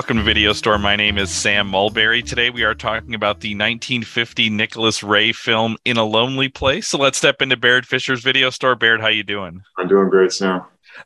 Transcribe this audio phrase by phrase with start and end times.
[0.00, 0.78] Welcome to Video Store.
[0.78, 2.22] My name is Sam Mulberry.
[2.22, 6.88] Today we are talking about the 1950 Nicholas Ray film In a Lonely Place.
[6.88, 8.74] So let's step into Barrett Fisher's Video Store.
[8.74, 9.60] Barrett, how you doing?
[9.76, 10.62] I'm doing great, Sam.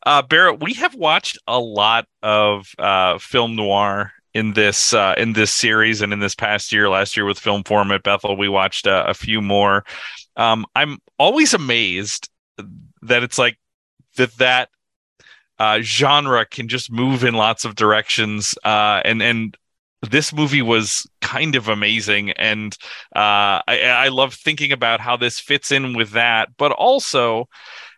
[0.06, 5.32] Uh, Barrett, we have watched a lot of uh, film noir in this uh, in
[5.32, 6.88] this series and in this past year.
[6.88, 9.84] Last year with Film Forum at Bethel, we watched uh, a few more.
[10.36, 12.30] Um, I'm always amazed
[13.02, 13.58] that it's like
[14.18, 14.68] that that
[15.58, 19.56] uh, genre can just move in lots of directions, uh, and and
[20.10, 22.76] this movie was kind of amazing, and
[23.16, 27.48] uh, I, I love thinking about how this fits in with that, but also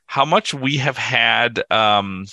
[0.06, 1.62] how much we have had.
[1.70, 2.26] Um,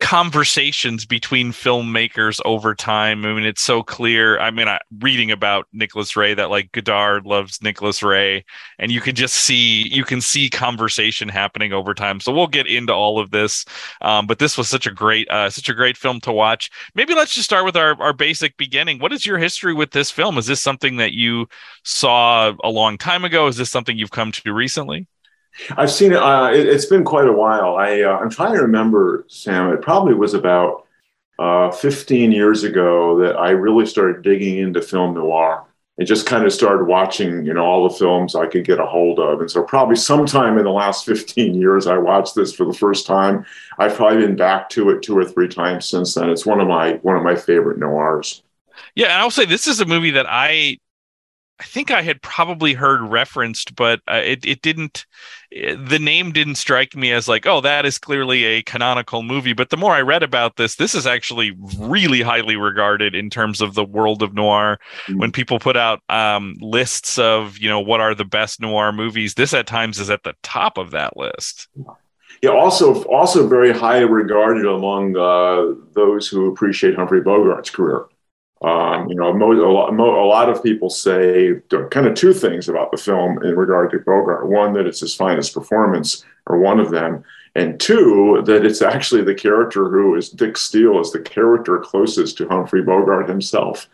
[0.00, 3.24] conversations between filmmakers over time.
[3.24, 4.38] I mean, it's so clear.
[4.38, 8.44] I mean, I, reading about Nicholas Ray that like Godard loves Nicholas Ray,
[8.78, 12.20] and you can just see you can see conversation happening over time.
[12.20, 13.64] So we'll get into all of this.
[14.00, 16.70] Um, but this was such a great uh, such a great film to watch.
[16.94, 18.98] Maybe let's just start with our our basic beginning.
[19.00, 20.38] What is your history with this film?
[20.38, 21.48] Is this something that you
[21.84, 23.46] saw a long time ago?
[23.46, 25.06] Is this something you've come to recently?
[25.76, 26.18] I've seen it.
[26.18, 27.76] Uh, it has been quite a while.
[27.76, 29.72] I, uh, I'm trying to remember, Sam.
[29.72, 30.86] It probably was about
[31.38, 35.64] uh, 15 years ago that I really started digging into film noir
[35.98, 38.86] and just kind of started watching, you know, all the films I could get a
[38.86, 39.40] hold of.
[39.40, 43.06] And so probably sometime in the last 15 years, I watched this for the first
[43.06, 43.44] time.
[43.78, 46.30] I've probably been back to it two or three times since then.
[46.30, 48.42] It's one of my one of my favorite noirs.
[48.94, 50.78] Yeah, and I'll say this is a movie that I
[51.60, 55.06] I think I had probably heard referenced, but uh, it it didn't.
[55.50, 59.22] It, eh, the name didn't strike me as like, oh, that is clearly a canonical
[59.22, 59.54] movie.
[59.54, 63.60] But the more I read about this, this is actually really highly regarded in terms
[63.60, 64.78] of the world of noir.
[65.06, 65.18] Mm-hmm.
[65.18, 69.34] When people put out um, lists of you know what are the best noir movies,
[69.34, 71.68] this at times is at the top of that list.
[72.40, 78.06] Yeah, also also very highly regarded among uh, those who appreciate Humphrey Bogart's career.
[78.60, 81.60] Um, you know, a, lot, a, lot, of people say
[81.90, 84.48] kind of two things about the film in regard to Bogart.
[84.48, 87.22] One, that it's his finest performance, or one of them,
[87.54, 92.36] and two, that it's actually the character who is Dix Steele is the character closest
[92.38, 93.88] to Humphrey Bogart himself.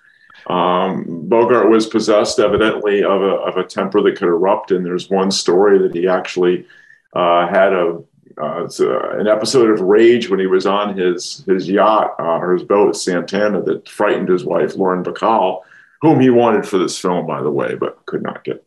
[0.46, 5.10] Um, Bogart was possessed, evidently, of a, of a temper that could erupt, and there's
[5.10, 6.66] one story that he actually
[7.14, 8.02] uh, had a
[8.40, 12.38] uh, it's uh, an episode of Rage when he was on his his yacht uh,
[12.38, 15.62] or his boat Santana that frightened his wife Lauren Bacall,
[16.00, 18.64] whom he wanted for this film, by the way, but could not get.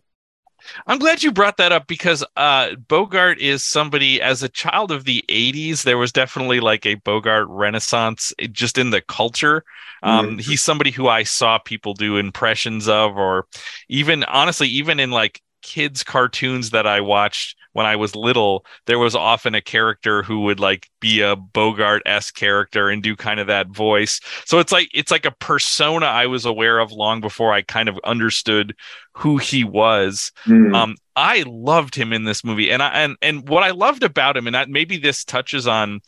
[0.85, 5.05] I'm glad you brought that up because uh, Bogart is somebody, as a child of
[5.05, 9.63] the 80s, there was definitely like a Bogart renaissance just in the culture.
[10.03, 10.39] Um, mm-hmm.
[10.39, 13.47] He's somebody who I saw people do impressions of, or
[13.87, 18.97] even honestly, even in like kids' cartoons that I watched when I was little, there
[18.97, 23.39] was often a character who would like be a Bogart s character and do kind
[23.39, 24.19] of that voice.
[24.45, 27.87] So it's like it's like a persona I was aware of long before I kind
[27.87, 28.75] of understood
[29.11, 30.31] who he was.
[30.47, 30.75] Mm.
[30.75, 34.37] Um, I loved him in this movie, and I and and what I loved about
[34.37, 35.99] him, and that maybe this touches on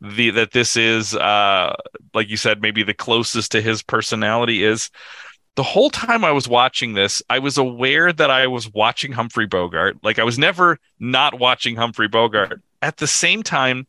[0.00, 1.74] the that this is uh
[2.14, 4.88] like you said, maybe the closest to his personality is
[5.58, 9.46] the whole time I was watching this, I was aware that I was watching Humphrey
[9.46, 9.96] Bogart.
[10.04, 12.62] Like I was never not watching Humphrey Bogart.
[12.80, 13.88] At the same time,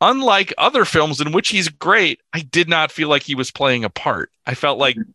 [0.00, 3.84] unlike other films in which he's great, I did not feel like he was playing
[3.84, 4.30] a part.
[4.46, 5.10] I felt like mm-hmm.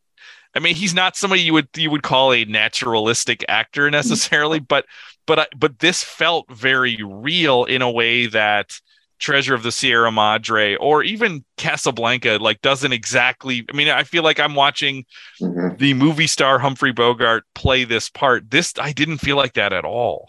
[0.54, 4.66] I mean, he's not somebody you would you would call a naturalistic actor necessarily, mm-hmm.
[4.66, 4.86] but
[5.26, 8.80] but but this felt very real in a way that
[9.20, 14.24] Treasure of the Sierra Madre or even Casablanca like doesn't exactly I mean I feel
[14.24, 15.06] like I'm watching
[15.42, 15.78] mm-hmm.
[15.78, 18.50] the movie star Humphrey Bogart play this part.
[18.52, 20.28] This I didn't feel like that at all.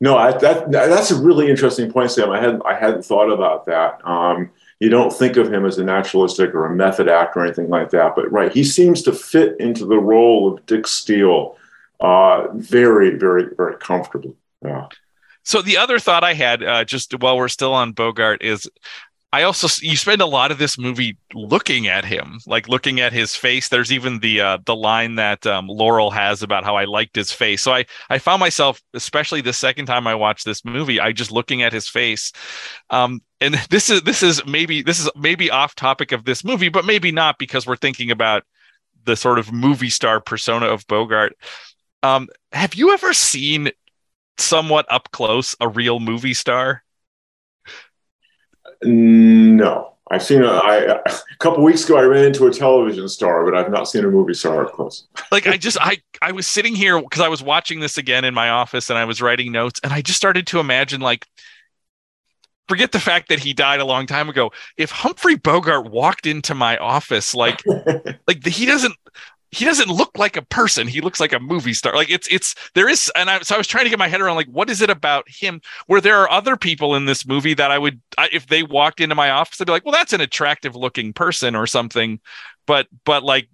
[0.00, 2.30] No, I, that that's a really interesting point, Sam.
[2.30, 4.00] I hadn't I hadn't thought about that.
[4.06, 7.68] Um, you don't think of him as a naturalistic or a method actor or anything
[7.68, 11.56] like that, but right, he seems to fit into the role of Dix Steele
[12.00, 14.36] uh, very, very, very comfortably.
[14.64, 14.86] Yeah.
[15.48, 18.70] So the other thought I had, uh, just while we're still on Bogart, is
[19.32, 23.14] I also you spend a lot of this movie looking at him, like looking at
[23.14, 23.70] his face.
[23.70, 27.32] There's even the uh, the line that um, Laurel has about how I liked his
[27.32, 27.62] face.
[27.62, 31.32] So I I found myself, especially the second time I watched this movie, I just
[31.32, 32.30] looking at his face.
[32.90, 36.68] Um, and this is this is maybe this is maybe off topic of this movie,
[36.68, 38.42] but maybe not because we're thinking about
[39.06, 41.38] the sort of movie star persona of Bogart.
[42.02, 43.70] Um, have you ever seen
[44.38, 46.82] somewhat up close a real movie star?
[48.82, 51.98] No, I've seen a, I, a couple weeks ago.
[51.98, 55.06] I ran into a television star, but I've not seen a movie star up close.
[55.32, 58.34] like I just I I was sitting here because I was watching this again in
[58.34, 61.26] my office and I was writing notes and I just started to imagine like
[62.68, 64.52] forget the fact that he died a long time ago.
[64.76, 68.94] If Humphrey Bogart walked into my office, like, like the, he doesn't,
[69.50, 70.86] he doesn't look like a person.
[70.86, 71.94] He looks like a movie star.
[71.94, 74.20] Like it's, it's, there is, and I, so I was trying to get my head
[74.20, 77.54] around, like, what is it about him where there are other people in this movie
[77.54, 80.12] that I would, I, if they walked into my office, I'd be like, well, that's
[80.12, 82.20] an attractive looking person or something.
[82.66, 83.48] But, but like,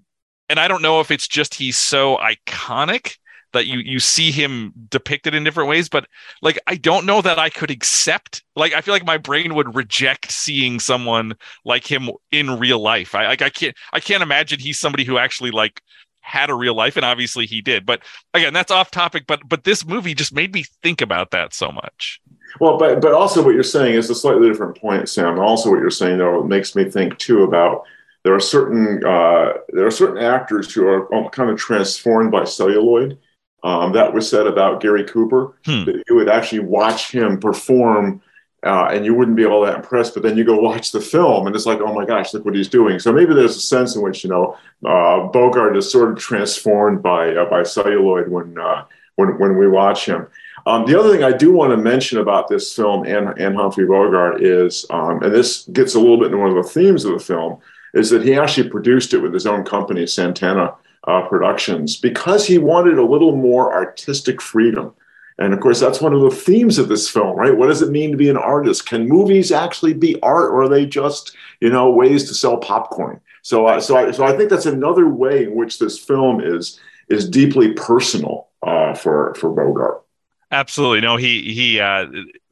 [0.48, 3.16] and I don't know if it's just he's so iconic
[3.54, 6.06] that you you see him depicted in different ways but
[6.42, 9.74] like i don't know that i could accept like i feel like my brain would
[9.74, 11.34] reject seeing someone
[11.64, 13.14] like him in real life.
[13.14, 15.80] I like i can't i can't imagine he's somebody who actually like
[16.20, 17.84] had a real life and obviously he did.
[17.84, 18.02] But
[18.32, 21.70] again that's off topic but but this movie just made me think about that so
[21.70, 22.20] much.
[22.60, 25.38] Well but but also what you're saying is a slightly different point sam.
[25.38, 27.84] Also what you're saying though makes me think too about
[28.24, 33.18] there are certain uh, there are certain actors who are kind of transformed by celluloid
[33.64, 35.84] um, that was said about Gary Cooper hmm.
[35.86, 38.22] that you would actually watch him perform
[38.62, 40.14] uh, and you wouldn't be all that impressed.
[40.14, 42.54] But then you go watch the film and it's like, oh my gosh, look what
[42.54, 42.98] he's doing.
[42.98, 44.56] So maybe there's a sense in which you know
[44.86, 48.84] uh, Bogart is sort of transformed by uh, by celluloid when uh,
[49.16, 50.26] when when we watch him.
[50.66, 53.84] Um, the other thing I do want to mention about this film and, and Humphrey
[53.84, 57.12] Bogart is, um, and this gets a little bit into one of the themes of
[57.12, 57.58] the film,
[57.92, 60.74] is that he actually produced it with his own company, Santana
[61.06, 64.92] uh, productions because he wanted a little more artistic freedom.
[65.38, 67.56] And of course, that's one of the themes of this film, right?
[67.56, 68.86] What does it mean to be an artist?
[68.86, 73.20] Can movies actually be art, or are they just, you know, ways to sell popcorn?
[73.42, 76.80] So, uh, so, I, so I think that's another way in which this film is
[77.08, 80.04] is deeply personal uh, for for Bogart.
[80.50, 81.00] Absolutely.
[81.00, 82.06] No, he he uh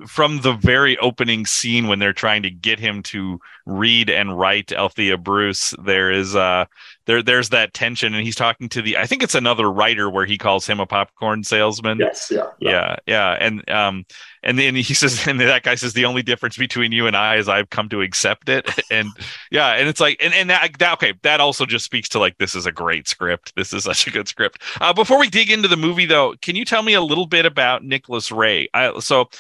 [0.09, 4.73] from the very opening scene when they're trying to get him to read and write
[4.73, 6.65] Althea Bruce, there is uh
[7.07, 10.25] there there's that tension and he's talking to the I think it's another writer where
[10.25, 11.99] he calls him a popcorn salesman.
[11.99, 12.47] Yes, yeah.
[12.61, 12.97] Yeah, yeah.
[13.07, 13.39] yeah.
[13.41, 14.05] And um
[14.43, 17.37] and then he says and that guy says the only difference between you and I
[17.37, 18.69] is I've come to accept it.
[18.91, 19.09] And
[19.51, 22.37] yeah, and it's like and, and that, that okay, that also just speaks to like
[22.37, 23.55] this is a great script.
[23.57, 24.61] This is such a good script.
[24.81, 27.47] Uh before we dig into the movie though, can you tell me a little bit
[27.47, 28.69] about Nicholas Ray?
[28.75, 29.31] I, so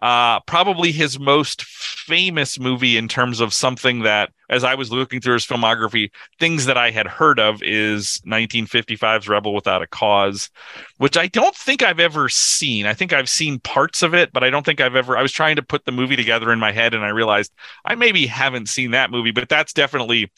[0.00, 5.20] uh, probably his most famous movie in terms of something that, as I was looking
[5.20, 10.50] through his filmography, things that I had heard of is 1955's Rebel Without a Cause,
[10.98, 12.86] which I don't think I've ever seen.
[12.86, 15.16] I think I've seen parts of it, but I don't think I've ever.
[15.18, 17.52] I was trying to put the movie together in my head, and I realized
[17.84, 20.30] I maybe haven't seen that movie, but that's definitely.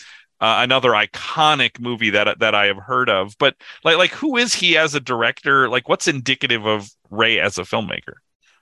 [0.42, 4.54] Uh, another iconic movie that that I have heard of, but like like who is
[4.54, 5.68] he as a director?
[5.68, 8.14] Like what's indicative of Ray as a filmmaker?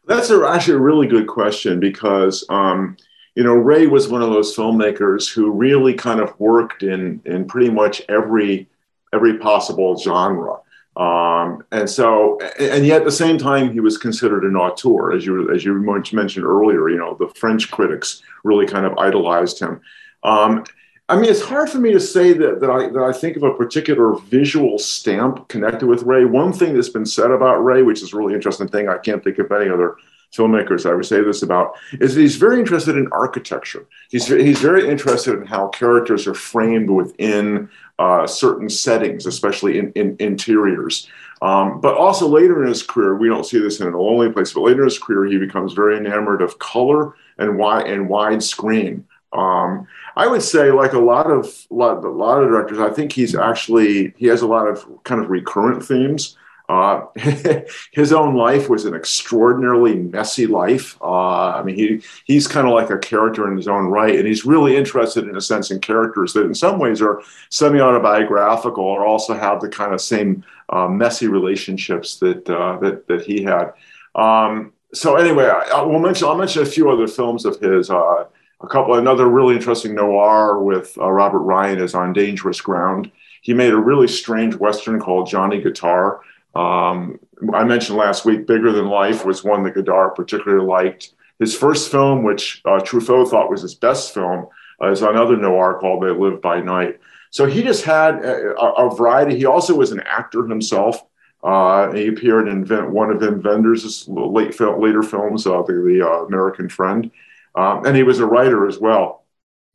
[0.08, 2.96] That's actually a really good question because, um,
[3.34, 7.46] you know, Ray was one of those filmmakers who really kind of worked in in
[7.46, 8.68] pretty much every
[9.12, 10.56] every possible genre.
[10.96, 15.26] Um, and so, and yet at the same time, he was considered an auteur, as
[15.26, 16.88] you as you mentioned earlier.
[16.88, 19.80] You know, the French critics really kind of idolized him.
[20.22, 20.64] Um,
[21.10, 23.42] I mean, it's hard for me to say that, that, I, that I think of
[23.42, 26.26] a particular visual stamp connected with Ray.
[26.26, 29.24] One thing that's been said about Ray, which is a really interesting thing, I can't
[29.24, 29.96] think of any other
[30.34, 33.86] filmmakers I would say this about, is that he's very interested in architecture.
[34.10, 39.92] He's, he's very interested in how characters are framed within uh, certain settings, especially in,
[39.92, 41.08] in interiors.
[41.40, 44.52] Um, but also later in his career, we don't see this in a lonely place,
[44.52, 49.04] but later in his career, he becomes very enamored of color and wide and widescreen.
[49.32, 53.12] Um, I would say, like a lot of lot, a lot of directors, I think
[53.12, 56.36] he's actually he has a lot of kind of recurrent themes.
[56.68, 57.06] Uh,
[57.92, 61.00] his own life was an extraordinarily messy life.
[61.00, 64.26] Uh, I mean, he he's kind of like a character in his own right, and
[64.26, 69.06] he's really interested in a sense in characters that, in some ways, are semi-autobiographical, or
[69.06, 73.72] also have the kind of same uh, messy relationships that uh, that that he had.
[74.14, 77.90] Um, so anyway, I, I, will mention I'll mention a few other films of his.
[78.60, 83.10] A couple, another really interesting noir with uh, Robert Ryan is on Dangerous Ground.
[83.40, 86.20] He made a really strange Western called Johnny Guitar.
[86.56, 87.20] Um,
[87.54, 91.12] I mentioned last week, Bigger Than Life was one that Godard particularly liked.
[91.38, 94.48] His first film, which uh, Truffaut thought was his best film,
[94.82, 96.98] uh, is another noir called They Live by Night.
[97.30, 99.36] So he just had a, a variety.
[99.36, 101.04] He also was an actor himself.
[101.44, 106.24] Uh, he appeared in one of Wim Wenders' late later films, uh, the, the uh,
[106.24, 107.08] American Friend.
[107.58, 109.24] Um, and he was a writer as well,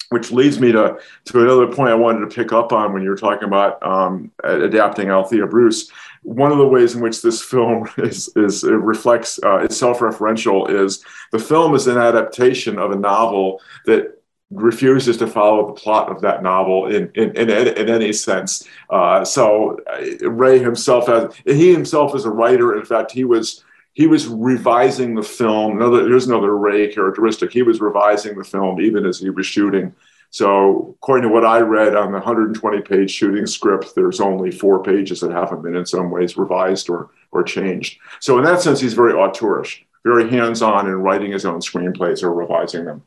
[0.10, 3.10] which leads me to, to another point I wanted to pick up on when you
[3.10, 5.92] were talking about um, adapting Althea Bruce.
[6.22, 11.04] One of the ways in which this film is, is reflects uh, is self-referential is
[11.34, 14.18] the film is an adaptation of a novel that
[14.50, 18.66] refuses to follow the plot of that novel in in, in, in any sense.
[18.90, 22.78] Uh, so uh, Ray himself, as he himself is a writer.
[22.78, 25.78] In fact, he was he was revising the film.
[25.78, 27.52] Another, here's another Ray characteristic.
[27.52, 29.94] He was revising the film even as he was shooting.
[30.32, 34.82] So, according to what I read on the 120 page shooting script, there's only four
[34.82, 38.00] pages that haven't been in some ways revised or, or changed.
[38.20, 42.24] So, in that sense, he's very auteurish, very hands on in writing his own screenplays
[42.24, 43.04] or revising them.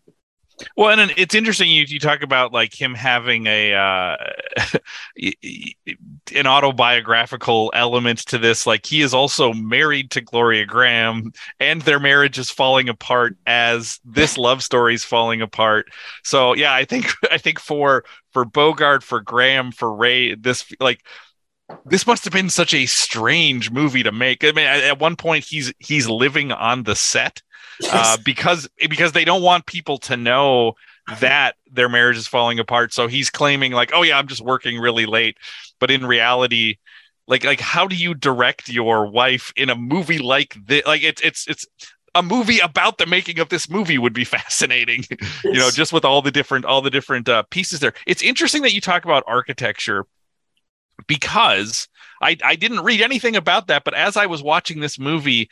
[0.76, 4.16] Well, and it's interesting you, you talk about like him having a uh,
[6.34, 8.66] an autobiographical element to this.
[8.66, 14.00] Like he is also married to Gloria Grahame, and their marriage is falling apart as
[14.04, 15.88] this love story is falling apart.
[16.24, 21.04] So yeah, I think I think for for Bogart, for Grahame, for Ray, this like
[21.84, 24.44] this must have been such a strange movie to make.
[24.44, 27.42] I mean, at one point he's he's living on the set
[27.80, 27.92] yes.
[27.92, 30.74] uh, because because they don't want people to know
[31.20, 32.92] that their marriage is falling apart.
[32.92, 35.38] So he's claiming like, oh yeah, I'm just working really late,
[35.78, 36.76] but in reality,
[37.26, 40.84] like like how do you direct your wife in a movie like this?
[40.86, 41.66] Like it's it's it's
[42.14, 45.44] a movie about the making of this movie would be fascinating yes.
[45.44, 48.62] you know just with all the different all the different uh, pieces there it's interesting
[48.62, 50.06] that you talk about architecture
[51.06, 51.88] because
[52.22, 55.48] I, I didn't read anything about that but as i was watching this movie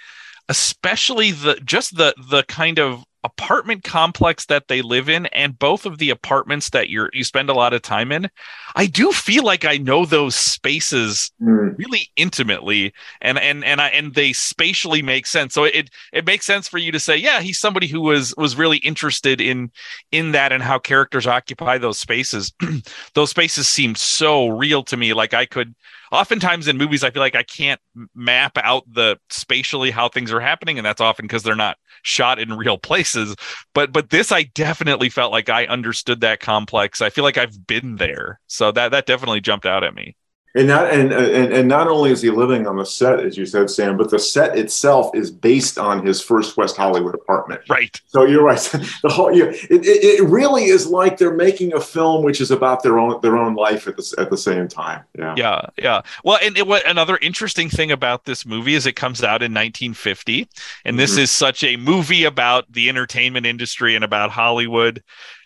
[0.48, 5.87] especially the just the the kind of apartment complex that they live in and both
[5.87, 8.31] of the apartments that you're you spend a lot of time in
[8.76, 11.76] i do feel like i know those spaces mm.
[11.78, 15.54] really intimately and and and I, and they spatially make sense.
[15.54, 18.57] So it it makes sense for you to say yeah he's somebody who was was
[18.57, 19.71] really interested in
[20.12, 22.52] in that and how characters occupy those spaces.
[23.14, 25.14] Those spaces seem so real to me.
[25.14, 25.75] Like i could
[26.14, 27.80] oftentimes in movies, I feel like I can't
[28.14, 32.38] map out the spatially how things are happening, and that's often because they're not shot
[32.38, 33.35] in real places.
[33.75, 37.00] But but this, I definitely felt like I understood that complex.
[37.00, 40.16] I feel like I've been there, so that that definitely jumped out at me
[40.54, 43.44] and not and, and and not only is he living on the set as you
[43.44, 47.61] said sam but the set itself is based on his first west hollywood apartment.
[47.68, 48.00] Right.
[48.06, 48.54] So you're right.
[49.02, 52.50] The whole yeah, it, it, it really is like they're making a film which is
[52.50, 55.02] about their own their own life at the, at the same time.
[55.18, 55.34] Yeah.
[55.37, 56.02] Yeah yeah.
[56.23, 59.52] Well and it, what another interesting thing about this movie is it comes out in
[59.52, 60.49] 1950
[60.84, 61.20] and this mm-hmm.
[61.20, 65.02] is such a movie about the entertainment industry and about hollywood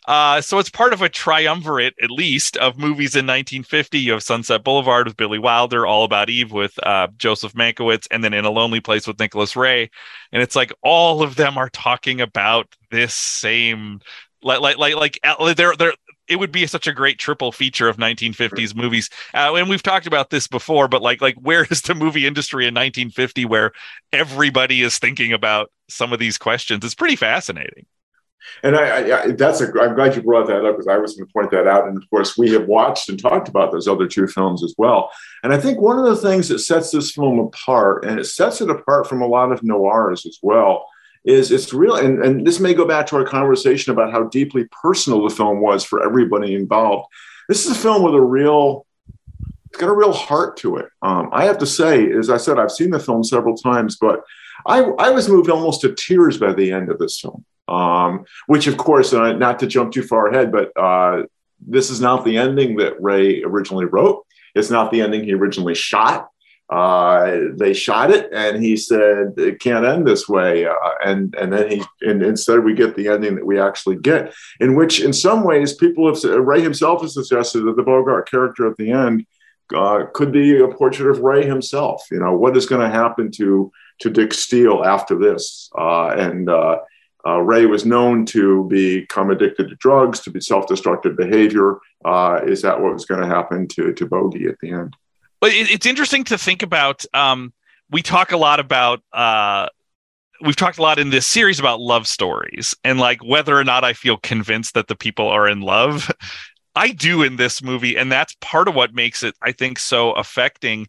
[0.09, 3.99] uh, so it's part of a triumvirate, at least, of movies in 1950.
[3.99, 8.25] You have Sunset Boulevard with Billy Wilder, All About Eve with uh, Joseph Mankiewicz, and
[8.25, 9.91] then In a Lonely Place with Nicholas Ray.
[10.33, 14.01] And it's like all of them are talking about this same,
[14.43, 15.93] like, like, like, like uh, they're they're.
[16.27, 20.07] It would be such a great triple feature of 1950s movies, uh, and we've talked
[20.07, 20.89] about this before.
[20.89, 23.73] But like, like, where is the movie industry in 1950 where
[24.13, 26.83] everybody is thinking about some of these questions?
[26.83, 27.85] It's pretty fascinating.
[28.63, 31.27] And I, I, that's a, I'm glad you brought that up because I was going
[31.27, 31.87] to point that out.
[31.87, 35.11] And of course, we have watched and talked about those other two films as well.
[35.43, 38.61] And I think one of the things that sets this film apart, and it sets
[38.61, 40.87] it apart from a lot of noirs as well,
[41.25, 41.97] is it's real.
[41.97, 45.61] And, and this may go back to our conversation about how deeply personal the film
[45.61, 47.07] was for everybody involved.
[47.49, 48.87] This is a film with a real,
[49.69, 50.87] it's got a real heart to it.
[51.03, 54.23] Um, I have to say, as I said, I've seen the film several times, but
[54.67, 57.45] I, I was moved almost to tears by the end of this film.
[57.69, 61.25] Um, which, of course, uh, not to jump too far ahead, but uh,
[61.61, 64.25] this is not the ending that Ray originally wrote.
[64.55, 66.31] It's not the ending he originally shot.
[66.71, 70.67] Uh, they shot it, and he said it can't end this way.
[70.67, 70.75] Uh,
[71.05, 74.75] and and then he and instead we get the ending that we actually get, in
[74.75, 78.77] which, in some ways, people have Ray himself has suggested that the Bogart character at
[78.77, 79.27] the end
[79.75, 82.05] uh, could be a portrait of Ray himself.
[82.11, 85.71] You know, what is going to happen to to Dick Steele after this?
[85.77, 86.79] Uh, and uh,
[87.27, 91.79] uh, Ray was known to become addicted to drugs, to be self-destructive behavior.
[92.05, 94.95] Uh, is that what was going to happen to to Bogey at the end?
[95.41, 97.05] But it's interesting to think about.
[97.15, 97.53] Um,
[97.91, 99.03] we talk a lot about.
[99.13, 99.69] Uh,
[100.41, 103.83] we've talked a lot in this series about love stories and like whether or not
[103.83, 106.11] I feel convinced that the people are in love.
[106.75, 110.13] I do in this movie, and that's part of what makes it, I think, so
[110.13, 110.87] affecting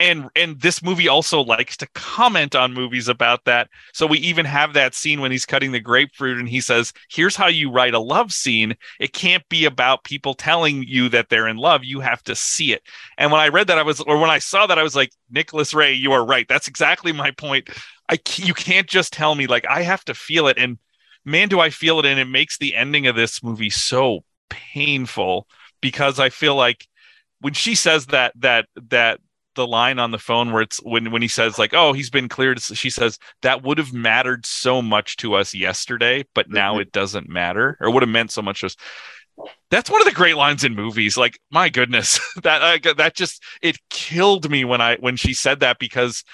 [0.00, 3.68] and and this movie also likes to comment on movies about that.
[3.92, 7.36] So we even have that scene when he's cutting the grapefruit and he says here's
[7.36, 8.74] how you write a love scene.
[9.00, 11.84] It can't be about people telling you that they're in love.
[11.84, 12.82] You have to see it.
[13.18, 15.12] And when i read that i was or when i saw that i was like
[15.30, 16.46] nicholas ray you are right.
[16.48, 17.68] That's exactly my point.
[18.08, 20.58] I you can't just tell me like i have to feel it.
[20.58, 20.78] And
[21.24, 22.06] man do i feel it.
[22.06, 25.46] And it makes the ending of this movie so painful
[25.80, 26.86] because i feel like
[27.40, 29.18] when she says that that that
[29.54, 32.28] the line on the phone where it's when when he says like oh he's been
[32.28, 36.82] cleared she says that would have mattered so much to us yesterday but now mm-hmm.
[36.82, 38.76] it doesn't matter or would have meant so much to us
[39.70, 43.42] that's one of the great lines in movies like my goodness that uh, that just
[43.60, 46.24] it killed me when i when she said that because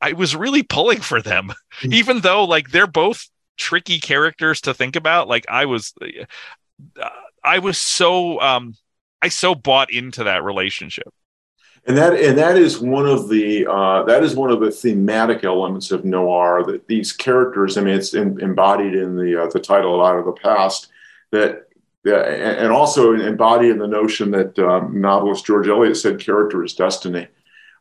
[0.00, 1.92] I was really pulling for them, mm-hmm.
[1.92, 5.28] even though like they're both tricky characters to think about.
[5.28, 7.08] Like I was, uh,
[7.42, 8.74] I was so um,
[9.22, 11.08] I so bought into that relationship.
[11.86, 15.44] And that and that is one of the uh, that is one of the thematic
[15.44, 17.76] elements of noir that these characters.
[17.76, 20.88] I mean, it's in, embodied in the uh, the title "Out of the Past."
[21.30, 21.68] That
[22.04, 27.28] and also embodied in the notion that um, novelist George Eliot said, "Character is destiny."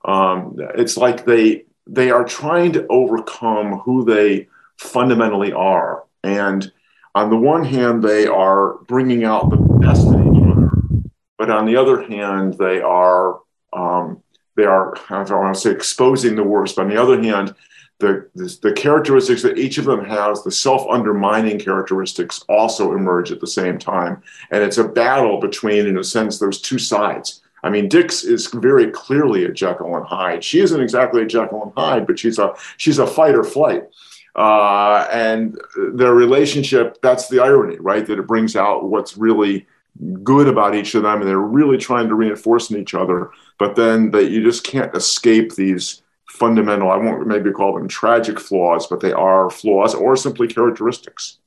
[0.05, 4.47] Um, it's like they they are trying to overcome who they
[4.77, 6.71] fundamentally are, and
[7.15, 9.57] on the one hand, they are bringing out the
[9.87, 11.09] other,
[11.39, 13.39] but on the other hand, they are
[13.75, 14.23] um,
[14.55, 17.53] they are I don't want to say exposing the worst, but on the other hand,
[17.99, 23.39] the, the, the characteristics that each of them has, the self-undermining characteristics, also emerge at
[23.39, 27.41] the same time, and it's a battle between, in a sense, those two sides.
[27.63, 30.43] I mean, Dix is very clearly a Jekyll and Hyde.
[30.43, 33.83] She isn't exactly a Jekyll and Hyde, but she's a she's a fight or flight.
[34.35, 35.57] Uh, and
[35.93, 38.05] their relationship, that's the irony, right?
[38.05, 39.65] That it brings out what's really
[40.21, 43.31] good about each of them, and they're really trying to reinforce in each other.
[43.57, 48.39] But then that you just can't escape these fundamental, I won't maybe call them tragic
[48.39, 51.39] flaws, but they are flaws or simply characteristics.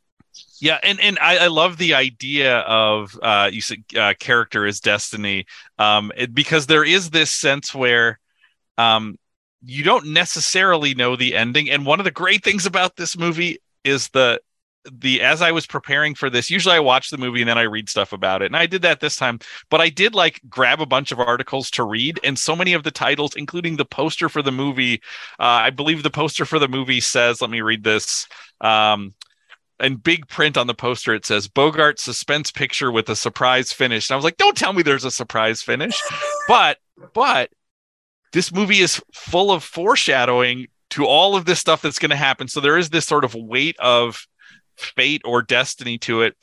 [0.60, 4.80] Yeah, and and I, I love the idea of uh, you said uh, character is
[4.80, 5.46] destiny,
[5.78, 8.18] um, it, because there is this sense where
[8.76, 9.18] um,
[9.64, 11.70] you don't necessarily know the ending.
[11.70, 14.40] And one of the great things about this movie is the
[14.92, 17.62] the as I was preparing for this, usually I watch the movie and then I
[17.62, 18.47] read stuff about it.
[18.47, 19.38] And I did that this time,
[19.71, 22.21] but I did like grab a bunch of articles to read.
[22.25, 25.02] And so many of the titles, including the poster for the movie,
[25.38, 28.26] uh, I believe the poster for the movie says, let me read this.
[28.61, 29.14] Um,
[29.80, 34.09] in big print on the poster, it says Bogart suspense picture with a surprise finish.
[34.09, 36.00] And I was like, don't tell me there's a surprise finish.
[36.49, 36.78] but,
[37.14, 37.50] but
[38.33, 42.49] this movie is full of foreshadowing to all of this stuff that's going to happen.
[42.49, 44.26] So there is this sort of weight of
[44.78, 46.36] fate or destiny to it.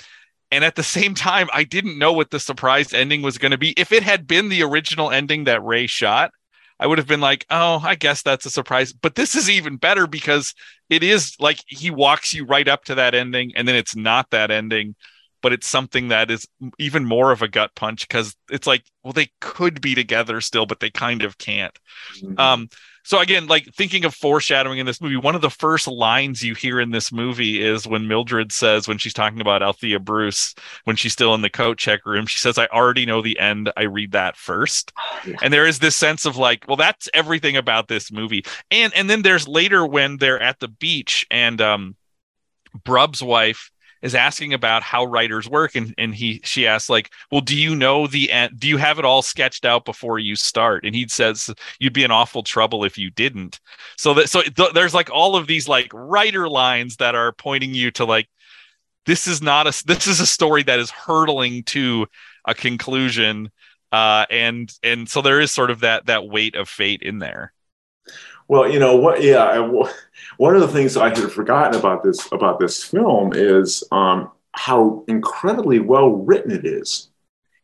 [0.52, 3.58] And at the same time, I didn't know what the surprise ending was going to
[3.58, 3.74] be.
[3.78, 6.32] If it had been the original ending that Ray shot,
[6.80, 8.94] I would have been like, oh, I guess that's a surprise.
[8.94, 10.54] But this is even better because
[10.90, 14.30] it is like he walks you right up to that ending and then it's not
[14.32, 14.96] that ending,
[15.42, 16.48] but it's something that is
[16.80, 20.66] even more of a gut punch because it's like, well, they could be together still,
[20.66, 21.78] but they kind of can't.
[22.22, 22.40] Mm-hmm.
[22.40, 22.70] Um,
[23.06, 26.56] so again, like thinking of foreshadowing in this movie, one of the first lines you
[26.56, 30.96] hear in this movie is when Mildred says, when she's talking about Althea Bruce, when
[30.96, 33.72] she's still in the coat check room, she says, I already know the end.
[33.78, 34.92] I read that first.
[35.24, 35.36] Yeah.
[35.44, 38.44] And there is this sense of like, well, that's everything about this movie.
[38.72, 41.96] And and then there's later when they're at the beach and um
[42.84, 43.70] Brub's wife
[44.06, 47.76] is asking about how writers work and and he she asks like well do you
[47.76, 50.86] know the end do you have it all sketched out before you start?
[50.86, 53.60] And he says you'd be in awful trouble if you didn't.
[53.98, 57.74] So that so th- there's like all of these like writer lines that are pointing
[57.74, 58.30] you to like
[59.08, 62.06] this is not a this is a story that is hurtling to
[62.46, 63.50] a conclusion
[63.92, 67.54] uh and and so there is sort of that that weight of fate in there
[68.48, 69.24] well, you know what?
[69.24, 69.60] Yeah,
[70.38, 75.04] one of the things I had forgotten about this about this film is um, how
[75.08, 77.10] incredibly well written it is.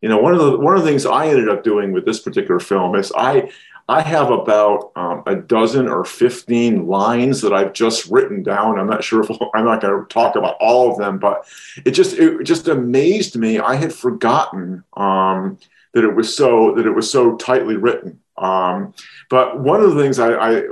[0.01, 2.19] You know, one of the one of the things I ended up doing with this
[2.19, 3.51] particular film is I
[3.87, 8.79] I have about um, a dozen or fifteen lines that I've just written down.
[8.79, 11.45] I'm not sure if I'm not going to talk about all of them, but
[11.85, 13.59] it just it just amazed me.
[13.59, 15.59] I had forgotten um,
[15.93, 18.20] that it was so that it was so tightly written.
[18.41, 18.93] Um,
[19.29, 20.63] but one of the things I, I,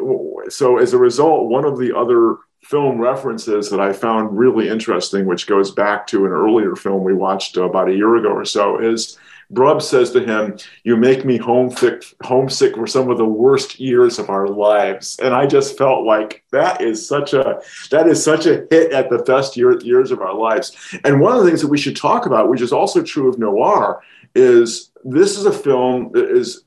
[0.50, 5.26] so as a result, one of the other film references that I found really interesting,
[5.26, 8.80] which goes back to an earlier film we watched about a year ago or so,
[8.80, 9.18] is
[9.52, 14.20] Brub says to him, "You make me homesick, homesick for some of the worst years
[14.20, 18.46] of our lives." And I just felt like that is such a that is such
[18.46, 20.78] a hit at the best year, years of our lives.
[21.04, 23.40] And one of the things that we should talk about, which is also true of
[23.40, 24.04] noir,
[24.36, 26.64] is this is a film that is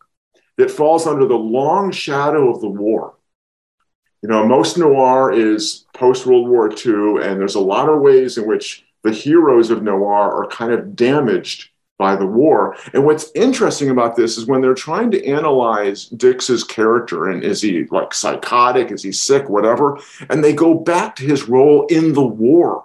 [0.57, 3.15] that falls under the long shadow of the war.
[4.23, 8.39] You know, most noir is post World War II, and there's a lot of ways
[8.39, 12.77] in which the heroes of noir are kind of damaged by the war.
[12.93, 17.63] And what's interesting about this is when they're trying to analyze Dix's character and is
[17.63, 22.13] he like psychotic, is he sick, whatever, and they go back to his role in
[22.13, 22.85] the war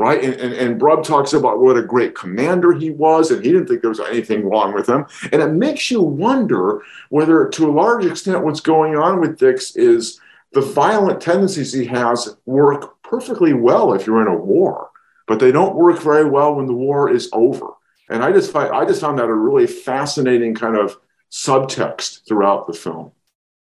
[0.00, 0.24] right?
[0.24, 3.68] And, and, and Brub talks about what a great commander he was, and he didn't
[3.68, 5.04] think there was anything wrong with him.
[5.30, 9.76] And it makes you wonder whether, to a large extent, what's going on with Dix
[9.76, 10.18] is
[10.52, 14.90] the violent tendencies he has work perfectly well if you're in a war,
[15.26, 17.68] but they don't work very well when the war is over.
[18.08, 20.96] And I just find I just found that a really fascinating kind of
[21.30, 23.12] subtext throughout the film.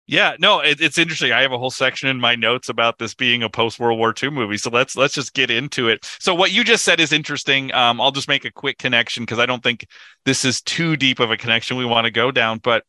[0.08, 1.32] Yeah, no, it, it's interesting.
[1.32, 4.14] I have a whole section in my notes about this being a post World War
[4.22, 4.58] II movie.
[4.58, 6.06] So let's let's just get into it.
[6.20, 7.74] So what you just said is interesting.
[7.74, 9.88] Um, I'll just make a quick connection because I don't think
[10.24, 12.60] this is too deep of a connection we want to go down.
[12.60, 12.84] But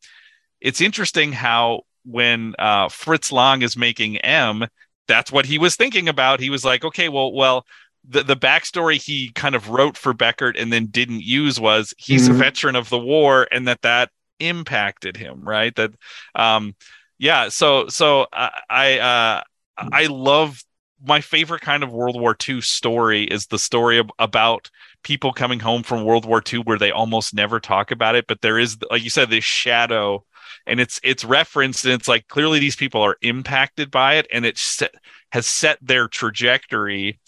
[0.61, 4.66] it's interesting how when uh, Fritz Lang is making M,
[5.09, 6.40] that's what he was thinking about.
[6.40, 7.64] He was like, okay, well, well,
[8.07, 12.29] the the backstory he kind of wrote for Beckert and then didn't use was he's
[12.29, 12.37] mm-hmm.
[12.37, 15.74] a veteran of the war and that that impacted him, right?
[15.76, 15.92] That
[16.35, 16.74] um
[17.18, 19.42] yeah so so i i uh
[19.79, 20.62] i love
[21.05, 24.70] my favorite kind of world war ii story is the story about
[25.02, 28.40] people coming home from world war ii where they almost never talk about it but
[28.40, 30.24] there is like you said this shadow
[30.66, 34.44] and it's it's referenced and it's like clearly these people are impacted by it and
[34.44, 34.94] it set,
[35.33, 37.18] has set their trajectory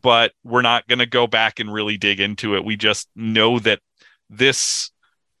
[0.00, 2.64] but we're not going to go back and really dig into it.
[2.64, 3.80] We just know that
[4.30, 4.90] this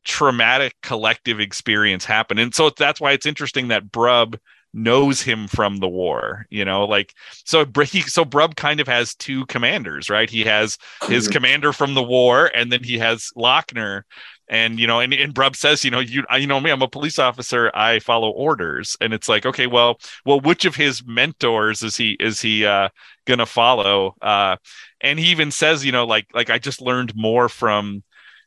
[0.04, 2.38] traumatic collective experience happen.
[2.38, 4.38] And so that's why it's interesting that Brub
[4.74, 9.14] knows him from the war you know like so he so brub kind of has
[9.14, 11.32] two commanders right he has his mm-hmm.
[11.32, 14.02] commander from the war and then he has lochner
[14.48, 16.88] and you know and, and brub says you know you you know me i'm a
[16.88, 21.82] police officer i follow orders and it's like okay well well which of his mentors
[21.82, 22.88] is he is he uh
[23.26, 24.56] gonna follow uh
[25.02, 28.02] and he even says you know like like i just learned more from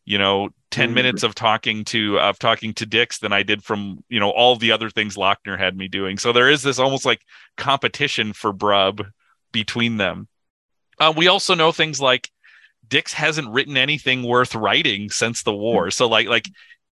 [0.05, 0.95] you know 10 mm-hmm.
[0.95, 4.57] minutes of talking to of talking to dix than i did from you know all
[4.57, 6.17] the other things lochner had me doing.
[6.17, 7.21] So there is this almost like
[7.55, 9.09] competition for brub
[9.53, 10.27] between them.
[10.99, 12.29] Uh, we also know things like
[12.87, 15.91] dix hasn't written anything worth writing since the war.
[15.91, 16.49] So like like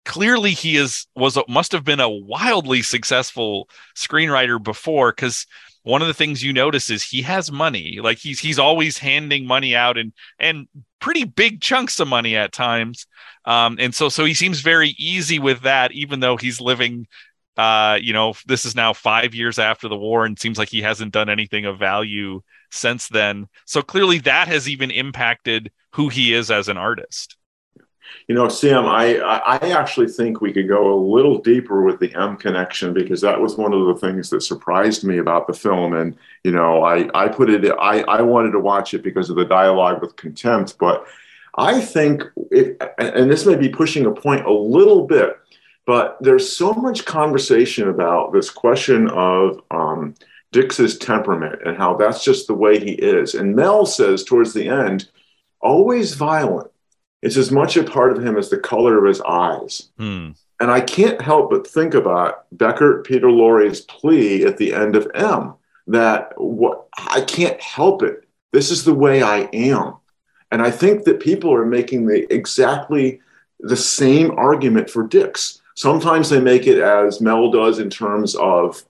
[0.04, 3.66] clearly he is was must have been a wildly successful
[3.96, 5.46] screenwriter before because
[5.82, 7.98] one of the things you notice is he has money.
[8.02, 10.68] Like he's he's always handing money out and and
[11.00, 13.06] pretty big chunks of money at times.
[13.44, 17.06] Um and so so he seems very easy with that even though he's living
[17.56, 20.82] uh you know this is now 5 years after the war and seems like he
[20.82, 23.46] hasn't done anything of value since then.
[23.66, 27.36] So clearly that has even impacted who he is as an artist
[28.28, 32.14] you know, Sam, I, I actually think we could go a little deeper with the
[32.14, 35.94] M connection because that was one of the things that surprised me about the film.
[35.94, 39.36] And, you know, I, I put it, I, I wanted to watch it because of
[39.36, 41.06] the dialogue with contempt, but
[41.56, 45.36] I think, it, and this may be pushing a point a little bit,
[45.86, 50.14] but there's so much conversation about this question of um,
[50.52, 53.34] Dix's temperament and how that's just the way he is.
[53.34, 55.08] And Mel says towards the end,
[55.60, 56.69] always violent
[57.22, 59.88] it's as much a part of him as the color of his eyes.
[59.98, 60.30] Hmm.
[60.60, 65.10] And I can't help but think about Beckert Peter Lorre's plea at the end of
[65.14, 65.54] M
[65.86, 68.24] that what I can't help it.
[68.52, 69.96] This is the way I am.
[70.50, 73.20] And I think that people are making the exactly
[73.60, 75.60] the same argument for Dix.
[75.76, 78.82] Sometimes they make it as Mel does in terms of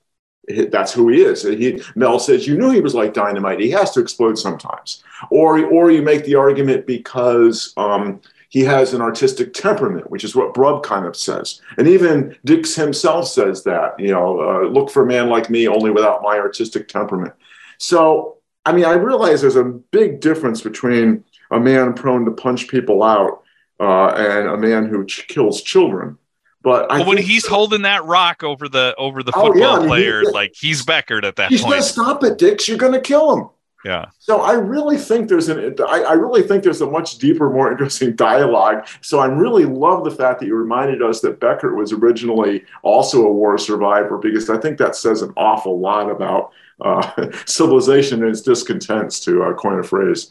[0.71, 1.43] that's who he is.
[1.43, 3.61] He, Mel says, "You knew he was like dynamite.
[3.61, 8.95] He has to explode sometimes." Or, or you make the argument because um, he has
[8.95, 11.61] an artistic temperament, which is what Brub kind of says.
[11.79, 13.99] And even Dix himself says that.
[13.99, 17.35] You know, uh, look for a man like me, only without my artistic temperament.
[17.79, 22.69] So, I mean, I realize there's a big difference between a man prone to punch
[22.69, 23.43] people out
[23.79, 26.19] uh, and a man who ch- kills children.
[26.63, 29.79] But well, when he's holding that rock over the over the football oh, yeah, I
[29.79, 31.77] mean, player, he, like he's Beckert at that he's point.
[31.77, 32.69] He's gonna stop it, Dix.
[32.69, 33.49] You're gonna kill him.
[33.85, 34.11] Yeah.
[34.19, 37.71] So I really think there's an I, I, really think there's a much deeper, more
[37.71, 38.87] interesting dialogue.
[39.01, 43.25] So I really love the fact that you reminded us that Beckert was originally also
[43.25, 48.31] a war survivor because I think that says an awful lot about uh, civilization and
[48.31, 50.31] its discontents, to uh, coin a phrase.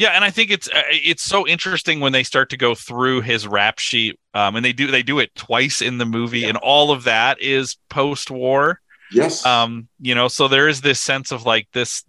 [0.00, 3.20] Yeah, and I think it's uh, it's so interesting when they start to go through
[3.20, 6.48] his rap sheet, um, and they do they do it twice in the movie, yeah.
[6.48, 8.80] and all of that is post war.
[9.12, 9.44] Yes.
[9.44, 12.02] Um, you know, so there is this sense of like this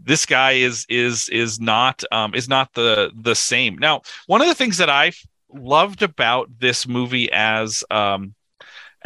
[0.00, 3.78] this guy is is is not um is not the the same.
[3.78, 5.12] Now, one of the things that I
[5.48, 8.34] loved about this movie as um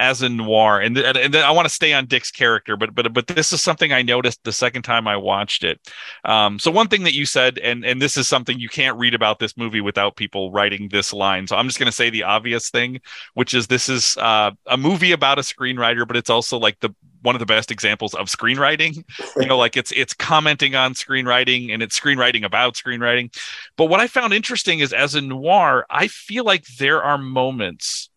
[0.00, 3.12] as a noir and, and, and i want to stay on Dick's character but but
[3.12, 5.78] but this is something i noticed the second time i watched it.
[6.24, 9.14] Um, so one thing that you said and and this is something you can't read
[9.14, 12.22] about this movie without people writing this line so i'm just going to say the
[12.22, 13.00] obvious thing
[13.34, 16.94] which is this is uh, a movie about a screenwriter but it's also like the
[17.22, 19.04] one of the best examples of screenwriting.
[19.36, 23.34] You know like it's it's commenting on screenwriting and it's screenwriting about screenwriting.
[23.76, 28.08] But what i found interesting is as a noir i feel like there are moments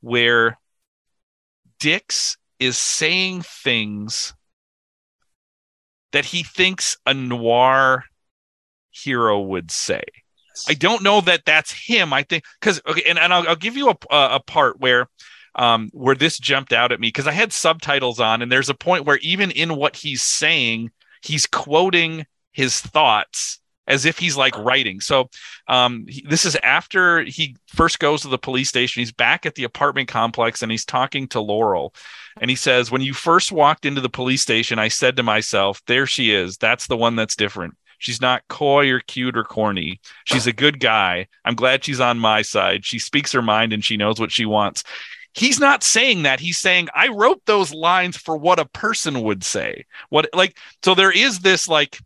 [0.00, 0.58] where
[1.84, 4.32] Dix is saying things
[6.12, 8.04] that he thinks a noir
[8.90, 10.02] hero would say.
[10.66, 12.14] I don't know that that's him.
[12.14, 15.08] I think because okay, and, and I'll, I'll give you a, a part where
[15.56, 18.74] um, where this jumped out at me because I had subtitles on, and there's a
[18.74, 24.56] point where even in what he's saying, he's quoting his thoughts as if he's like
[24.58, 25.00] writing.
[25.00, 25.28] So
[25.68, 29.00] um, he, this is after he first goes to the police station.
[29.00, 31.94] He's back at the apartment complex and he's talking to Laurel.
[32.40, 35.82] And he says, When you first walked into the police station, I said to myself,
[35.86, 36.56] There she is.
[36.56, 37.74] That's the one that's different.
[37.98, 40.00] She's not coy or cute or corny.
[40.24, 41.28] She's a good guy.
[41.44, 42.84] I'm glad she's on my side.
[42.84, 44.84] She speaks her mind and she knows what she wants.
[45.32, 46.38] He's not saying that.
[46.38, 49.84] He's saying, I wrote those lines for what a person would say.
[50.08, 51.98] What, like, so there is this, like,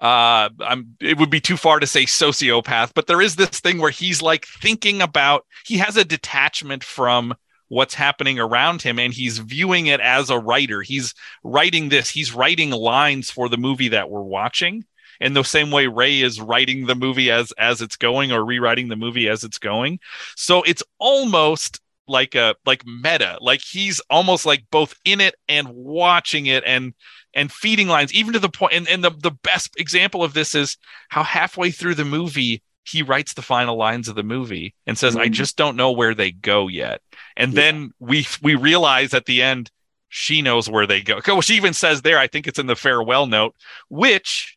[0.00, 3.78] uh i'm it would be too far to say sociopath but there is this thing
[3.78, 7.34] where he's like thinking about he has a detachment from
[7.68, 10.82] what's happening around him and he's viewing it as a writer.
[10.82, 14.84] He's writing this he's writing lines for the movie that we're watching.
[15.18, 18.88] In the same way ray is writing the movie as as it's going or rewriting
[18.88, 19.98] the movie as it's going.
[20.36, 25.66] So it's almost like a like meta like he's almost like both in it and
[25.68, 26.94] watching it and
[27.36, 28.72] and feeding lines, even to the point.
[28.72, 30.78] And, and the, the best example of this is
[31.10, 35.14] how halfway through the movie, he writes the final lines of the movie and says,
[35.14, 35.22] mm-hmm.
[35.22, 37.02] I just don't know where they go yet.
[37.36, 37.60] And yeah.
[37.60, 39.70] then we we realize at the end,
[40.08, 41.20] she knows where they go.
[41.26, 43.54] Well, she even says there, I think it's in the farewell note,
[43.90, 44.56] which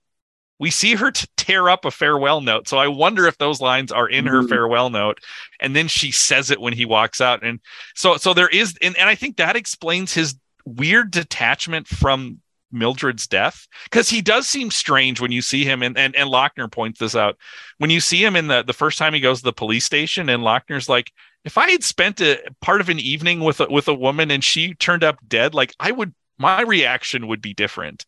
[0.57, 2.67] we see her to tear up a farewell note.
[2.67, 4.47] So I wonder if those lines are in her mm-hmm.
[4.47, 5.19] farewell note.
[5.59, 7.43] And then she says it when he walks out.
[7.43, 7.59] And
[7.93, 12.39] so so there is and, and I think that explains his weird detachment from
[12.71, 13.67] Mildred's death?
[13.85, 17.15] Because he does seem strange when you see him and, and and Lochner points this
[17.15, 17.37] out.
[17.77, 20.29] When you see him in the the first time he goes to the police station
[20.29, 21.11] and Lochner's like
[21.45, 24.43] if I had spent a part of an evening with a, with a woman and
[24.43, 28.05] she turned up dead like I would my reaction would be different.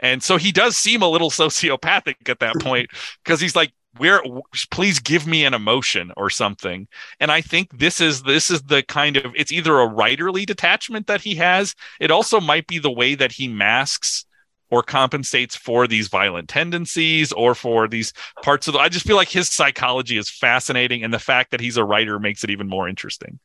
[0.00, 2.90] And so he does seem a little sociopathic at that point
[3.22, 4.22] because he's like where
[4.70, 6.86] please give me an emotion or something
[7.20, 11.06] and i think this is this is the kind of it's either a writerly detachment
[11.06, 14.24] that he has it also might be the way that he masks
[14.70, 19.16] or compensates for these violent tendencies or for these parts of the i just feel
[19.16, 22.68] like his psychology is fascinating and the fact that he's a writer makes it even
[22.68, 23.38] more interesting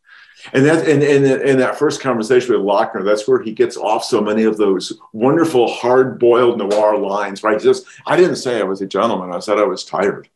[0.53, 4.03] and that and and in that first conversation with Lochner, that's where he gets off
[4.03, 7.43] so many of those wonderful hard-boiled noir lines.
[7.43, 7.59] Right?
[7.59, 9.33] Just I didn't say I was a gentleman.
[9.33, 10.29] I said I was tired.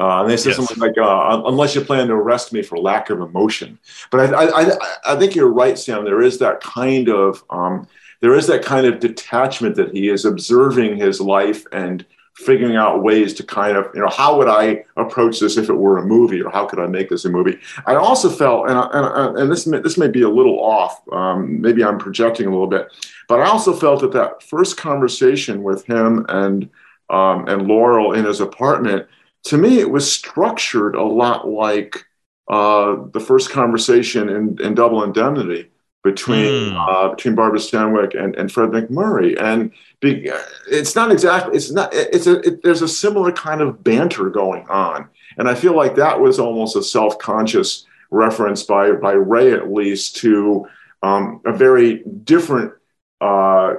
[0.00, 0.56] Uh, and they said yes.
[0.56, 3.78] something like, uh, "Unless you plan to arrest me for lack of emotion."
[4.10, 6.04] But I, I, I think you're right, Sam.
[6.04, 7.86] There is that kind of um,
[8.20, 13.02] there is that kind of detachment that he is observing his life and figuring out
[13.02, 16.06] ways to kind of, you know, how would I approach this if it were a
[16.06, 17.58] movie, or how could I make this a movie?
[17.86, 21.02] I also felt, and and, and this may, this may be a little off.
[21.12, 22.88] Um, maybe I'm projecting a little bit,
[23.28, 26.70] but I also felt that that first conversation with him and
[27.10, 29.06] um, and Laurel in his apartment
[29.44, 32.04] to me, it was structured a lot like
[32.48, 35.70] uh, the first conversation in, in Double Indemnity
[36.02, 36.88] between mm.
[36.88, 40.30] uh, between Barbara Stanwyck and, and Fred MacMurray, and be,
[40.70, 44.66] it's not exactly it's not it's a it, there's a similar kind of banter going
[44.68, 49.52] on, and I feel like that was almost a self conscious reference by by Ray
[49.52, 50.66] at least to
[51.02, 52.72] um, a very different.
[53.20, 53.74] Uh,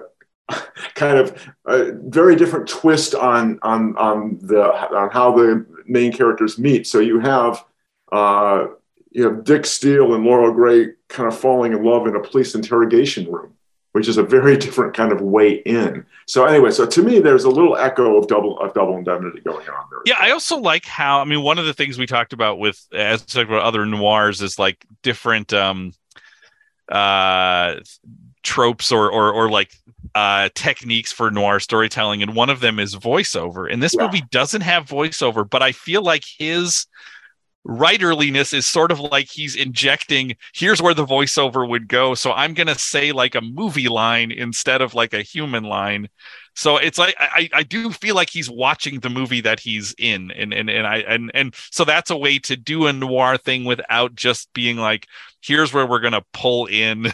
[0.96, 6.58] kind of a very different twist on on on the on how the main characters
[6.58, 6.88] meet.
[6.88, 7.64] So you have
[8.12, 8.68] uh,
[9.12, 12.56] you have Dix Steele and Laurel Gray kind of falling in love in a police
[12.56, 13.54] interrogation room,
[13.92, 16.06] which is a very different kind of way in.
[16.28, 19.68] So anyway, so to me, there's a little echo of double of double indemnity going
[19.68, 20.00] on there.
[20.06, 22.86] Yeah, I also like how I mean one of the things we talked about with
[22.94, 25.94] as talked about other noirs is like different um
[26.90, 27.76] uh
[28.44, 29.72] tropes or or or like
[30.16, 33.72] uh, techniques for noir storytelling, and one of them is voiceover.
[33.72, 34.06] And this yeah.
[34.06, 36.88] movie doesn't have voiceover, but I feel like his
[37.68, 42.56] writerliness is sort of like he's injecting here's where the voiceover would go so i'm
[42.56, 46.10] going to say like a movie line instead of like a human line
[46.56, 50.32] so it's like I, I do feel like he's watching the movie that he's in
[50.32, 53.64] and and, and i and and so that's a way to do a noir thing
[53.64, 55.06] without just being like
[55.44, 57.14] here's where we're going to pull in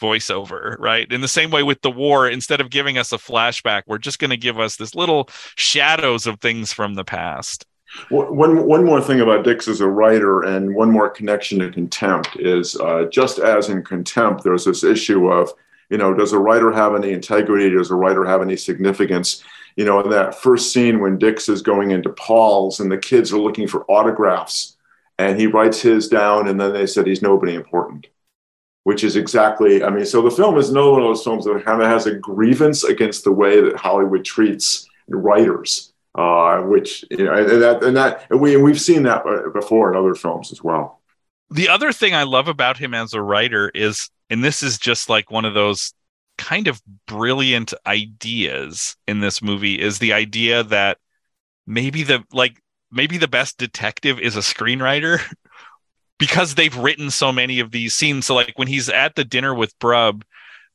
[0.00, 1.10] voiceover, right?
[1.10, 4.18] In the same way with the war, instead of giving us a flashback, we're just
[4.18, 7.66] going to give us this little shadows of things from the past.
[8.10, 12.36] One, one more thing about Dix as a writer, and one more connection to contempt
[12.36, 15.52] is uh, just as in contempt, there's this issue of,
[15.88, 17.70] you know, does a writer have any integrity?
[17.70, 19.44] Does a writer have any significance?
[19.76, 23.32] You know, in that first scene when Dix is going into Paul's and the kids
[23.32, 24.76] are looking for autographs,
[25.18, 28.08] and he writes his down, and then they said he's nobody important
[28.86, 31.64] which is exactly, I mean, so the film is no one of those films that
[31.64, 37.24] kind of has a grievance against the way that Hollywood treats writers, uh, which, you
[37.24, 40.62] know, and that, and that, and we, we've seen that before in other films as
[40.62, 41.00] well.
[41.50, 45.08] the other thing I love about him as a writer is, and this is just
[45.08, 45.92] like one of those
[46.38, 50.98] kind of brilliant ideas in this movie, is the idea that
[51.66, 55.18] maybe the like maybe the best detective is a screenwriter
[56.18, 58.26] because they've written so many of these scenes.
[58.26, 60.22] So like when he's at the dinner with Brub,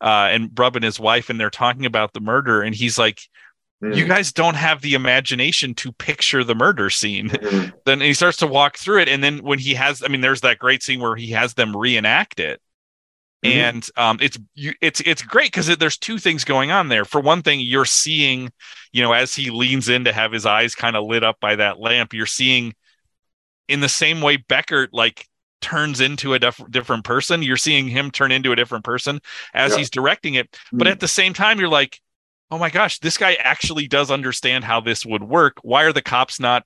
[0.01, 3.21] uh, and Brub and his wife, and they're talking about the murder, and he's like,
[3.83, 3.95] mm.
[3.95, 7.69] "You guys don't have the imagination to picture the murder scene." Mm-hmm.
[7.85, 10.41] then he starts to walk through it, and then when he has, I mean, there's
[10.41, 12.59] that great scene where he has them reenact it.
[13.45, 13.57] Mm-hmm.
[13.57, 17.05] And um, it's you, it's it's great because it, there's two things going on there.
[17.05, 18.51] For one thing, you're seeing,
[18.91, 21.55] you know, as he leans in to have his eyes kind of lit up by
[21.55, 22.73] that lamp, you're seeing
[23.67, 25.27] in the same way Beckert like
[25.61, 27.41] turns into a def- different person.
[27.41, 29.19] You're seeing him turn into a different person
[29.53, 29.77] as yeah.
[29.77, 30.57] he's directing it.
[30.71, 30.91] But mm.
[30.91, 31.99] at the same time, you're like,
[32.49, 35.57] oh my gosh, this guy actually does understand how this would work.
[35.61, 36.65] Why are the cops not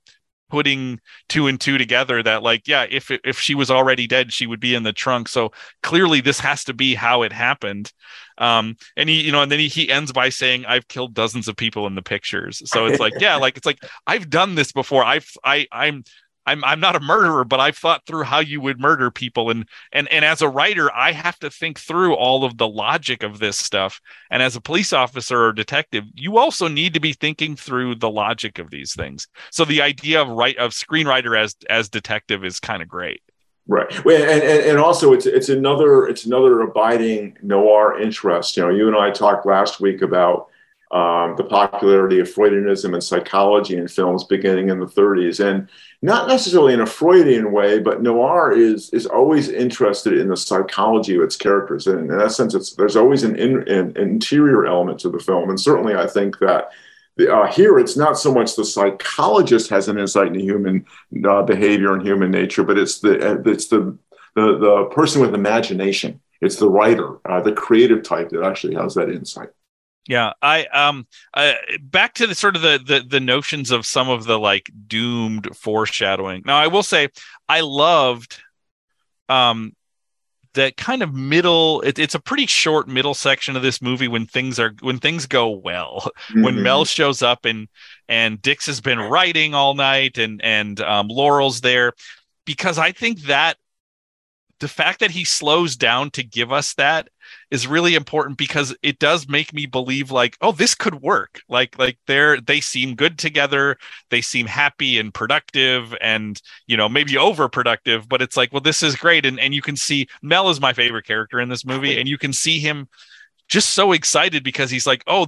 [0.49, 4.45] putting two and two together that like yeah if if she was already dead she
[4.45, 7.91] would be in the trunk so clearly this has to be how it happened
[8.37, 11.47] um and he you know and then he, he ends by saying i've killed dozens
[11.47, 14.71] of people in the pictures so it's like yeah like it's like i've done this
[14.71, 16.03] before i've i i'm
[16.45, 19.67] I'm I'm not a murderer, but I've thought through how you would murder people, and
[19.91, 23.39] and and as a writer, I have to think through all of the logic of
[23.39, 23.99] this stuff.
[24.29, 28.09] And as a police officer or detective, you also need to be thinking through the
[28.09, 29.27] logic of these things.
[29.51, 33.21] So the idea of right of screenwriter as as detective is kind of great.
[33.67, 38.55] Right, and, and and also it's it's another it's another abiding noir interest.
[38.55, 40.49] You know, you and I talked last week about
[40.95, 45.67] um, the popularity of Freudianism and psychology in films beginning in the 30s, and
[46.01, 51.17] not necessarily in a Freudian way, but noir is is always interested in the psychology
[51.17, 55.09] of its characters, and in that sense, there's always an, in, an interior element to
[55.09, 56.69] the film, and certainly I think that.
[57.17, 60.85] Uh, here, it's not so much the psychologist has an insight into human
[61.25, 63.97] uh, behavior and human nature, but it's the it's the
[64.35, 66.19] the, the person with imagination.
[66.41, 69.47] It's the writer, uh, the creative type that actually has that insight.
[70.07, 74.09] Yeah, I um uh, back to the sort of the, the the notions of some
[74.09, 76.43] of the like doomed foreshadowing.
[76.45, 77.09] Now, I will say
[77.49, 78.39] I loved
[79.29, 79.75] um
[80.55, 84.25] that kind of middle it, it's a pretty short middle section of this movie when
[84.25, 86.43] things are when things go well mm-hmm.
[86.43, 87.67] when mel shows up and
[88.07, 91.93] and dix has been writing all night and and um, laurel's there
[92.45, 93.57] because i think that
[94.59, 97.09] the fact that he slows down to give us that
[97.55, 101.41] is really important because it does make me believe like oh this could work.
[101.49, 103.77] Like like they're they seem good together.
[104.11, 108.83] They seem happy and productive and you know maybe overproductive but it's like well this
[108.83, 109.25] is great.
[109.25, 112.17] And and you can see mel is my favorite character in this movie and you
[112.17, 112.87] can see him
[113.47, 115.27] just so excited because he's like oh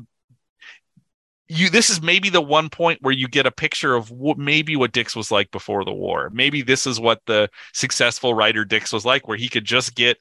[1.49, 4.75] you this is maybe the one point where you get a picture of what maybe
[4.75, 6.29] what Dix was like before the war.
[6.33, 10.17] Maybe this is what the successful writer Dix was like, where he could just get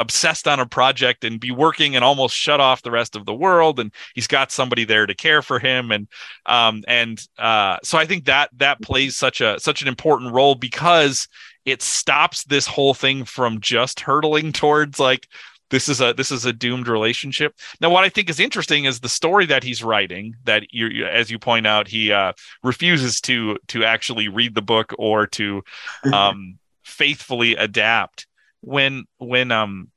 [0.00, 3.34] obsessed on a project and be working and almost shut off the rest of the
[3.34, 5.92] world and he's got somebody there to care for him.
[5.92, 6.08] And
[6.46, 10.54] um and uh so i think that that plays such a such an important role
[10.54, 11.28] because
[11.66, 15.28] it stops this whole thing from just hurtling towards like
[15.70, 17.54] this is a this is a doomed relationship.
[17.80, 21.30] Now what i think is interesting is the story that he's writing that you as
[21.30, 22.32] you point out he uh
[22.62, 25.62] refuses to to actually read the book or to
[26.12, 28.26] um faithfully adapt
[28.60, 29.90] when when um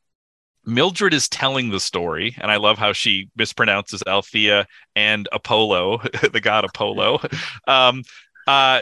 [0.66, 5.98] Mildred is telling the story, and I love how she mispronounces Althea and Apollo,
[6.32, 7.22] the god Apollo.
[7.68, 8.04] Um,
[8.48, 8.82] uh,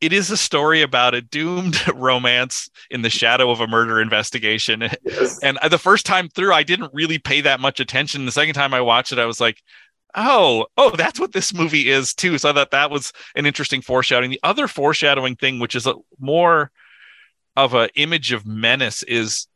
[0.00, 4.88] it is a story about a doomed romance in the shadow of a murder investigation.
[5.04, 5.38] Yes.
[5.42, 8.26] And the first time through, I didn't really pay that much attention.
[8.26, 9.62] The second time I watched it, I was like,
[10.14, 12.36] oh, oh, that's what this movie is too.
[12.38, 14.30] So I thought that was an interesting foreshadowing.
[14.30, 16.72] The other foreshadowing thing, which is a more
[17.56, 19.46] of an image of menace is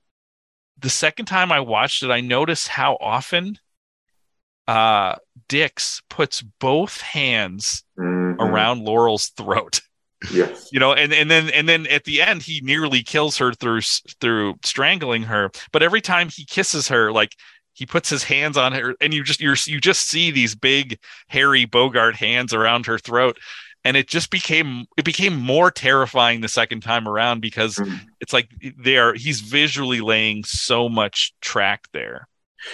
[0.78, 3.58] the second time I watched it, I noticed how often
[4.68, 5.16] uh,
[5.48, 8.40] Dix puts both hands mm-hmm.
[8.40, 9.80] around Laurel's throat.
[10.30, 10.68] Yes.
[10.72, 13.82] you know, and and then and then at the end he nearly kills her through
[14.20, 15.50] through strangling her.
[15.72, 17.34] But every time he kisses her, like
[17.72, 20.98] he puts his hands on her, and you just you're you just see these big
[21.28, 23.38] hairy Bogart hands around her throat
[23.86, 28.00] and it just became it became more terrifying the second time around because mm.
[28.20, 32.26] it's like they are he's visually laying so much track there.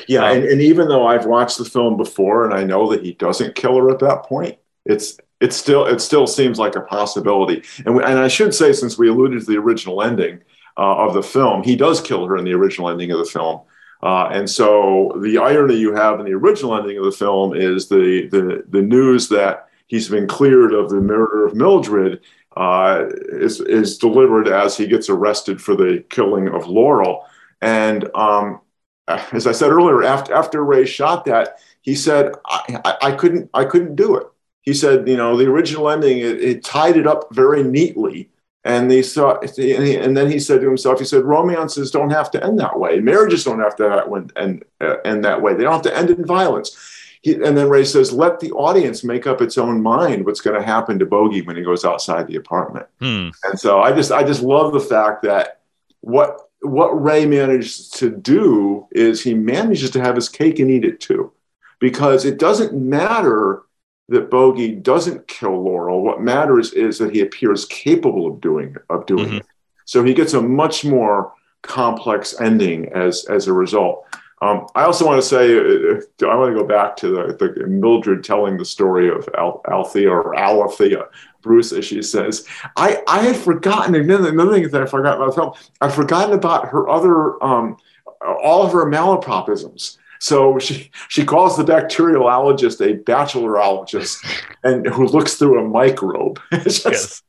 [0.09, 3.05] Yeah um, and, and even though i've watched the film before and i know that
[3.05, 4.57] he doesn't kill her at that point
[4.87, 7.63] it's it still it still seems like a possibility.
[7.85, 10.41] And, we, and i should say since we alluded to the original ending
[10.79, 13.61] uh, of the film he does kill her in the original ending of the film.
[14.03, 17.89] Uh, and so the irony you have in the original ending of the film is
[17.89, 22.21] the the, the news that he's been cleared of the murder of Mildred
[22.57, 27.27] uh, is is delivered as he gets arrested for the killing of Laurel.
[27.61, 28.61] And um,
[29.07, 33.51] as I said earlier, after after Ray shot that, he said, I, I, I, couldn't
[33.55, 34.27] I couldn't do it."
[34.63, 38.31] He said, "You know, the original ending it, it tied it up very neatly."
[38.65, 42.45] And they saw, and then he said to himself, he said, romances don't have to
[42.45, 43.01] end that way.
[43.01, 45.55] Marriages don't have to end, uh, end that way.
[45.55, 47.02] They don't have to end in violence.
[47.23, 50.61] He, and then Ray says, let the audience make up its own mind what's going
[50.61, 52.87] to happen to Bogey when he goes outside the apartment.
[53.01, 53.31] Hmm.
[53.45, 55.61] And so I just, I just love the fact that
[56.01, 60.85] what, what Ray manages to do is he manages to have his cake and eat
[60.85, 61.33] it too,
[61.79, 63.63] because it doesn't matter
[64.09, 66.03] that Bogey doesn't kill Laurel.
[66.03, 69.37] What matters is that he appears capable of doing of doing mm-hmm.
[69.37, 69.47] it.
[69.85, 74.07] So he gets a much more complex ending as as a result.
[74.43, 77.67] Um, I also want to say, uh, I want to go back to the, the
[77.69, 81.07] Mildred telling the story of Al, Althea or Alethea
[81.43, 82.45] Bruce, as she says.
[82.77, 86.35] I, I had forgotten, another, another thing that I forgot about the film, I'd forgotten
[86.35, 87.77] about her other, um,
[88.21, 89.99] all of her malapropisms.
[90.19, 94.27] So she, she calls the bacteriologist a bachelorologist
[94.65, 96.41] and who looks through a microbe.
[96.53, 97.23] yes.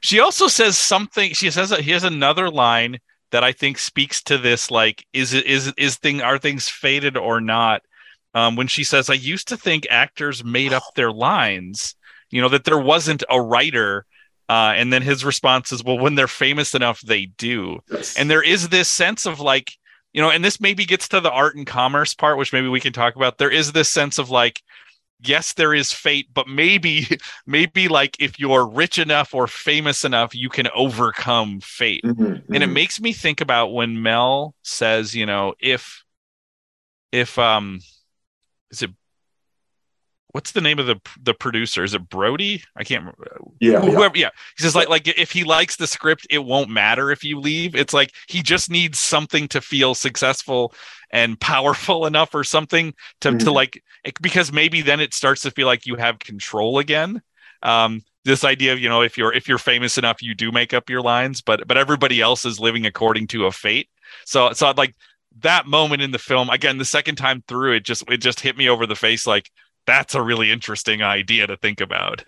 [0.00, 3.00] she also says something, she says that he has another line
[3.30, 4.70] that I think speaks to this.
[4.70, 7.82] Like, is it is is thing are things faded or not?
[8.34, 11.94] Um, when she says, "I used to think actors made up their lines,"
[12.30, 14.06] you know, that there wasn't a writer.
[14.48, 18.16] Uh, and then his response is, "Well, when they're famous enough, they do." Yes.
[18.16, 19.72] And there is this sense of like,
[20.12, 22.80] you know, and this maybe gets to the art and commerce part, which maybe we
[22.80, 23.38] can talk about.
[23.38, 24.62] There is this sense of like,
[25.22, 27.06] yes there is fate but maybe
[27.46, 32.54] maybe like if you're rich enough or famous enough you can overcome fate mm-hmm, mm-hmm.
[32.54, 36.04] and it makes me think about when mel says you know if
[37.12, 37.80] if um
[38.70, 38.90] is it
[40.32, 41.84] what's the name of the the producer?
[41.84, 42.62] Is it Brody?
[42.76, 43.40] I can't remember.
[43.60, 44.16] Yeah, whoever.
[44.16, 44.30] Yeah, yeah.
[44.56, 47.74] he says like like if he likes the script, it won't matter if you leave.
[47.74, 50.74] It's like he just needs something to feel successful
[51.10, 53.38] and powerful enough or something to mm-hmm.
[53.38, 53.82] to like
[54.20, 57.22] because maybe then it starts to feel like you have control again.
[57.62, 60.74] Um, this idea of you know if you're if you're famous enough, you do make
[60.74, 63.88] up your lines, but but everybody else is living according to a fate.
[64.24, 64.94] So so I'd like
[65.40, 68.56] that moment in the film again the second time through it just it just hit
[68.56, 69.48] me over the face like
[69.86, 72.24] that's a really interesting idea to think about.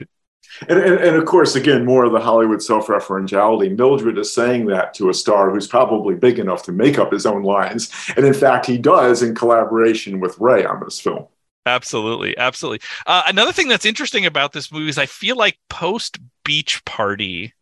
[0.68, 3.74] And, and, and, of course, again, more of the Hollywood self referentiality.
[3.74, 7.24] Mildred is saying that to a star who's probably big enough to make up his
[7.24, 7.90] own lines.
[8.16, 11.26] And in fact, he does in collaboration with Ray on this film.
[11.66, 12.36] Absolutely.
[12.36, 12.80] Absolutely.
[13.06, 17.54] Uh, another thing that's interesting about this movie is I feel like post Beach Party,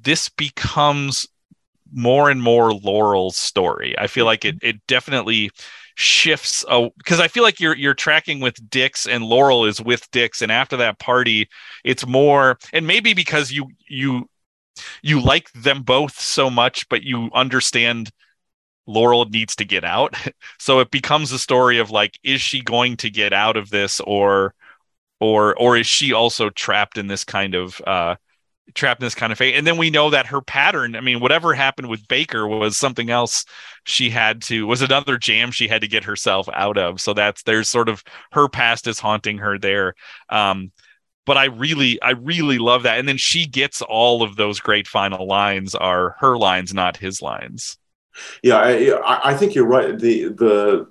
[0.00, 1.26] this becomes
[1.92, 3.98] more and more Laurel's story.
[3.98, 5.50] I feel like it, it definitely
[5.96, 6.64] shifts
[6.98, 10.50] because I feel like you're you're tracking with Dix and Laurel is with Dix and
[10.50, 11.48] after that party
[11.84, 14.28] it's more and maybe because you you
[15.02, 18.10] you like them both so much but you understand
[18.90, 20.14] Laurel needs to get out
[20.58, 24.00] so it becomes a story of like is she going to get out of this
[24.00, 24.54] or
[25.20, 28.16] or or is she also trapped in this kind of uh
[28.74, 29.54] trapped in this kind of fate.
[29.54, 33.10] And then we know that her pattern, I mean, whatever happened with Baker was something
[33.10, 33.44] else
[33.84, 37.00] she had to, was another jam she had to get herself out of.
[37.00, 39.94] So that's, there's sort of her past is haunting her there.
[40.28, 40.72] Um,
[41.26, 42.98] but I really, I really love that.
[42.98, 47.22] And then she gets all of those great final lines are her lines, not his
[47.22, 47.76] lines.
[48.42, 49.98] Yeah, I, I think you're right.
[49.98, 50.88] The the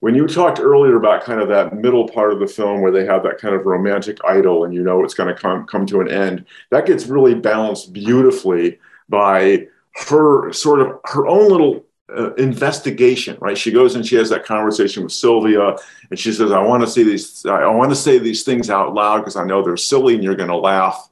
[0.00, 3.04] when you talked earlier about kind of that middle part of the film where they
[3.06, 6.00] have that kind of romantic idyll and you know it's going to come come to
[6.00, 9.66] an end that gets really balanced beautifully by
[10.08, 11.84] her sort of her own little
[12.16, 13.56] uh, investigation right?
[13.56, 15.76] She goes and she has that conversation with sylvia
[16.10, 18.94] and she says i want to see these i want to say these things out
[18.94, 21.08] loud because i know they're silly and you're going to laugh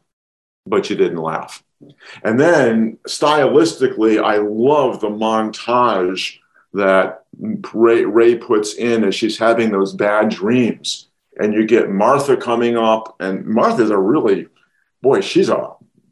[0.67, 1.63] but you didn't laugh
[2.24, 6.39] and then stylistically i love the montage
[6.72, 7.24] that
[7.72, 11.09] Ray, Ray puts in as she's having those bad dreams.
[11.39, 14.49] And you get Martha coming up, and Martha's a really,
[15.01, 15.70] boy, she's a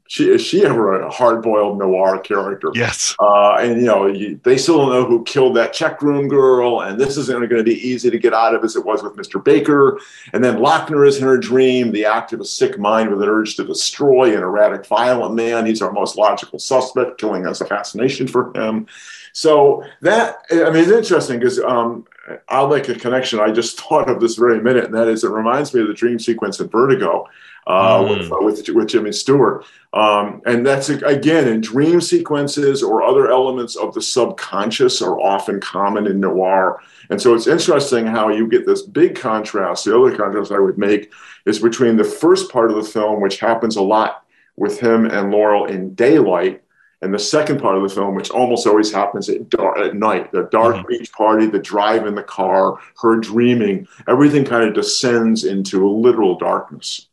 [0.08, 2.70] she is she ever a hard-boiled noir character?
[2.74, 3.14] Yes.
[3.20, 6.80] Uh, and you know you, they still don't know who killed that check room girl,
[6.80, 9.16] and this isn't going to be easy to get out of as it was with
[9.16, 9.42] Mr.
[9.42, 10.00] Baker.
[10.32, 13.28] And then Lochner is in her dream, the act of a sick mind with an
[13.28, 15.66] urge to destroy an erratic, violent man.
[15.66, 17.18] He's our most logical suspect.
[17.18, 18.86] Killing has a fascination for him.
[19.34, 22.06] So that I mean, it's interesting because um,
[22.48, 23.40] I'll make a connection.
[23.40, 25.94] I just thought of this very minute, and that is it reminds me of the
[25.94, 27.28] dream sequence in Vertigo
[27.68, 28.18] uh, mm.
[28.18, 33.30] with, uh, with, with Jimmy Stewart, um, and that's again in dream sequences or other
[33.30, 36.80] elements of the subconscious are often common in noir.
[37.10, 39.84] And so it's interesting how you get this big contrast.
[39.84, 41.12] The other contrast I would make
[41.46, 44.24] is between the first part of the film, which happens a lot
[44.56, 46.62] with him and Laurel in daylight.
[47.00, 50.32] And the second part of the film, which almost always happens at, dark, at night,
[50.32, 50.88] the dark mm-hmm.
[50.88, 56.36] beach party, the drive in the car, her dreaming, everything kind of descends into literal
[56.36, 57.07] darkness.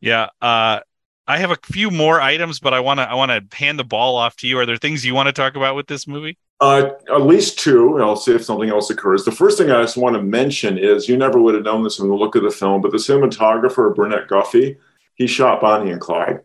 [0.00, 0.80] Yeah, uh,
[1.26, 3.84] I have a few more items, but I want to I want to hand the
[3.84, 4.58] ball off to you.
[4.58, 6.38] Are there things you want to talk about with this movie?
[6.60, 9.24] Uh, at least two, and I'll see if something else occurs.
[9.24, 11.96] The first thing I just want to mention is you never would have known this
[11.96, 14.76] from the look of the film, but the cinematographer Burnett Guffey,
[15.14, 16.40] he shot Bonnie and Clyde.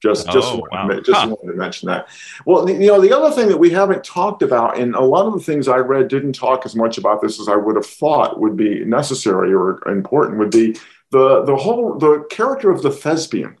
[0.00, 1.28] Just, just, oh, wanted, just huh.
[1.28, 2.08] wanted to mention that.
[2.44, 5.32] Well, you know, the other thing that we haven't talked about, and a lot of
[5.32, 8.38] the things I read didn't talk as much about this as I would have thought
[8.38, 10.76] would be necessary or important, would be
[11.14, 13.56] the the whole the character of the thespian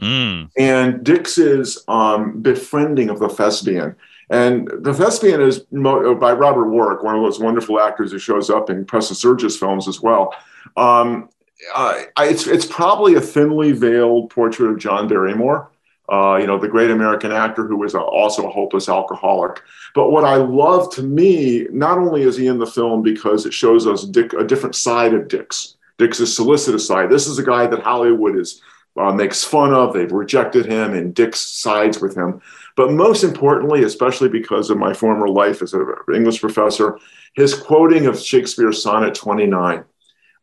[0.00, 0.48] mm.
[0.56, 3.96] and Dix's um, befriending of the thespian.
[4.30, 8.70] And the thespian is by Robert Warwick, one of those wonderful actors who shows up
[8.70, 10.34] in Preston Sturges films as well.
[10.76, 11.28] Um,
[11.74, 15.70] uh, it's it's probably a thinly veiled portrait of John Barrymore
[16.08, 19.62] uh, you know, the great American actor who was a, also a hopeless alcoholic.
[19.94, 23.54] But what I love to me, not only is he in the film because it
[23.54, 27.10] shows us Dick, a different side of Dick's, Dick's solicitous side.
[27.10, 28.60] This is a guy that Hollywood is
[28.96, 29.92] uh, makes fun of.
[29.92, 32.40] They've rejected him, and Dick sides with him.
[32.76, 36.98] But most importantly, especially because of my former life as an English professor,
[37.34, 39.84] his quoting of Shakespeare's Sonnet 29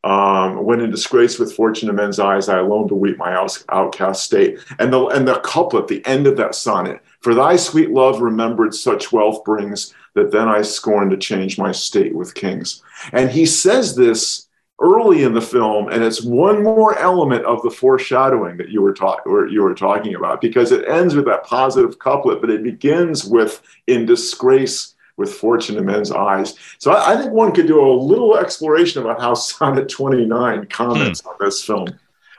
[0.04, 3.34] um, when in disgrace with fortune in men's eyes, I alone beweep my
[3.70, 4.60] outcast state.
[4.80, 8.74] And the and the couplet, the end of that sonnet, for thy sweet love remembered
[8.74, 12.82] such wealth brings that then I scorn to change my state with kings.
[13.14, 14.47] And he says this
[14.82, 18.94] early in the film, and it's one more element of the foreshadowing that you were
[18.94, 23.24] talking you were talking about, because it ends with that positive couplet, but it begins
[23.24, 26.56] with in disgrace with fortune in men's eyes.
[26.80, 31.22] So I, I, think one could do a little exploration about how Sonnet 29 comments
[31.22, 31.30] hmm.
[31.30, 31.88] on this film.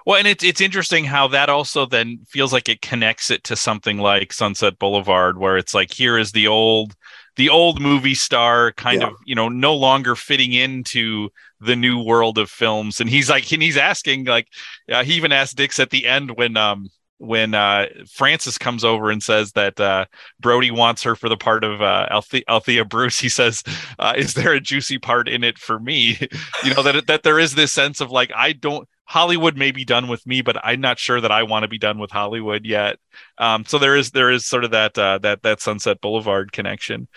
[0.05, 3.55] Well, and it's it's interesting how that also then feels like it connects it to
[3.55, 6.97] something like Sunset Boulevard, where it's like here is the old
[7.37, 9.09] the old movie star kind yeah.
[9.09, 11.29] of you know no longer fitting into
[11.61, 14.49] the new world of films and he's like and he's asking like
[14.91, 16.89] uh, he even asked dix at the end when um
[17.23, 20.07] when uh, Frances comes over and says that uh,
[20.41, 23.63] Brody wants her for the part of uh, Althea, Althea Bruce, he says,
[24.01, 26.19] uh, "Is there a juicy part in it for me?"
[26.65, 29.85] you know that that there is this sense of like I don't Hollywood may be
[29.85, 32.65] done with me, but I'm not sure that I want to be done with Hollywood
[32.65, 32.97] yet.
[33.37, 37.09] Um, so there is there is sort of that uh, that that Sunset Boulevard connection.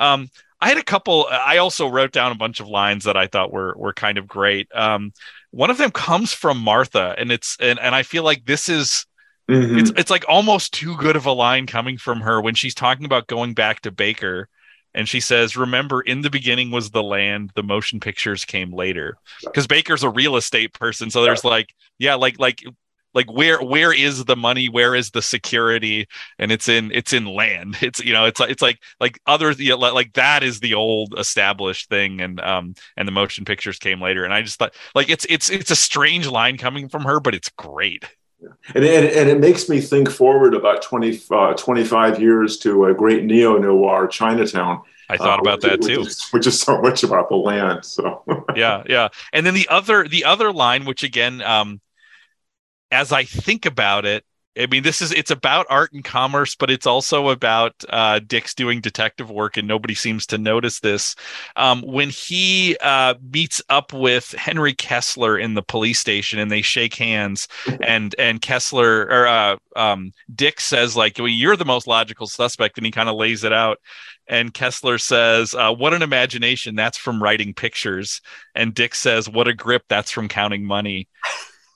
[0.00, 0.30] Um,
[0.60, 1.28] I had a couple.
[1.30, 4.26] I also wrote down a bunch of lines that I thought were were kind of
[4.26, 4.66] great.
[4.74, 5.12] Um,
[5.52, 9.06] one of them comes from Martha, and it's and and I feel like this is
[9.48, 9.78] Mm-hmm.
[9.78, 13.04] It's it's like almost too good of a line coming from her when she's talking
[13.04, 14.48] about going back to Baker
[14.94, 19.16] and she says, "Remember in the beginning was the land, the motion pictures came later."
[19.54, 22.62] Cuz Baker's a real estate person, so there's like yeah, like like
[23.14, 24.68] like where where is the money?
[24.68, 26.08] Where is the security?
[26.38, 27.76] And it's in it's in land.
[27.84, 30.74] It's you know it's like it's like like other you know, like that is the
[30.74, 34.24] old established thing and um and the motion pictures came later.
[34.24, 37.34] And i just thought like it's it's it's a strange line coming from her but
[37.34, 38.04] it's great
[38.74, 42.94] and, and, and, it makes me think forward about 20, uh, 25 years to a
[42.94, 44.82] great neo noir Chinatown.
[45.08, 46.00] I thought uh, about that which too.
[46.02, 47.84] Is, which is so much about the land.
[47.84, 48.24] So
[48.56, 49.08] yeah, yeah.
[49.32, 51.80] And then the other the other line, which again, um,
[52.90, 54.24] as I think about it,
[54.56, 58.54] I mean, this is it's about art and commerce, but it's also about uh, Dick's
[58.54, 61.16] doing detective work, and nobody seems to notice this.
[61.56, 66.62] Um, when he uh, meets up with Henry Kessler in the police station, and they
[66.62, 67.48] shake hands,
[67.82, 72.78] and and Kessler or uh, um, Dick says like, well, "You're the most logical suspect,"
[72.78, 73.78] and he kind of lays it out.
[74.28, 76.76] And Kessler says, uh, "What an imagination!
[76.76, 78.20] That's from writing pictures."
[78.54, 79.82] And Dick says, "What a grip!
[79.88, 81.08] That's from counting money."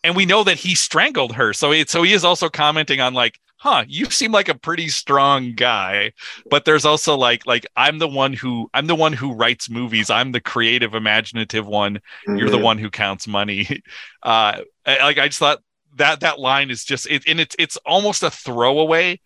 [0.04, 1.52] And we know that he strangled her.
[1.52, 4.88] So it, so he is also commenting on like, huh, you seem like a pretty
[4.88, 6.12] strong guy.
[6.50, 10.10] But there's also like like I'm the one who I'm the one who writes movies.
[10.10, 11.96] I'm the creative, imaginative one.
[11.96, 12.36] Mm-hmm.
[12.36, 12.64] You're the mm-hmm.
[12.64, 13.82] one who counts money.
[14.20, 15.60] Uh, like I just thought
[15.94, 19.20] that that line is just it, and it's it's almost a throwaway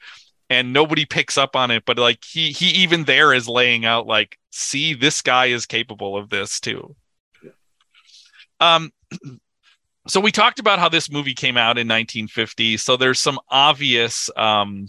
[0.51, 4.07] and nobody picks up on it but like he he even there is laying out
[4.07, 6.95] like see this guy is capable of this too
[8.61, 8.91] um
[10.07, 14.31] so we talked about how this movie came out in 1950 so there's some obvious
[14.37, 14.87] um,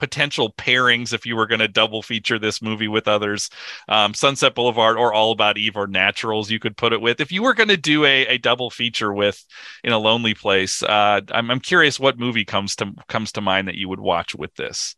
[0.00, 3.50] potential pairings if you were going to double feature this movie with others.
[3.88, 7.20] Um, sunset boulevard or all about eve or naturals you could put it with.
[7.20, 9.44] If you were going to do a, a double feature with
[9.84, 13.68] in a lonely place uh, I'm, I'm curious what movie comes to comes to mind
[13.68, 14.96] that you would watch with this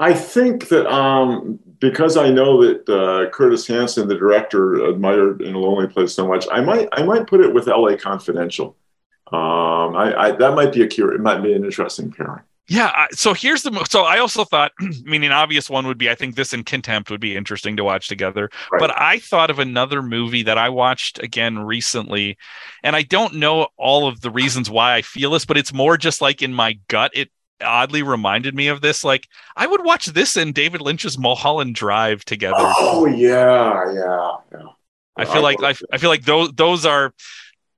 [0.00, 5.54] I think that um, because I know that uh, Curtis Hanson, the director, admired In
[5.54, 7.98] a Lonely Place so much, I might I might put it with L.A.
[7.98, 8.76] Confidential.
[9.30, 11.14] Um, I, I, that might be a cure.
[11.14, 12.42] It might be an interesting pairing.
[12.66, 13.06] Yeah.
[13.12, 13.84] So here's the.
[13.90, 16.64] So I also thought, I mean, an obvious one would be I think this and
[16.64, 18.48] Contempt would be interesting to watch together.
[18.72, 18.78] Right.
[18.78, 22.38] But I thought of another movie that I watched again recently,
[22.82, 25.98] and I don't know all of the reasons why I feel this, but it's more
[25.98, 27.10] just like in my gut.
[27.12, 27.30] It
[27.62, 29.04] oddly reminded me of this.
[29.04, 32.56] Like I would watch this and David Lynch's Mulholland Drive together.
[32.58, 34.68] Oh yeah, yeah, yeah.
[35.16, 37.12] I feel like I, I feel like those those are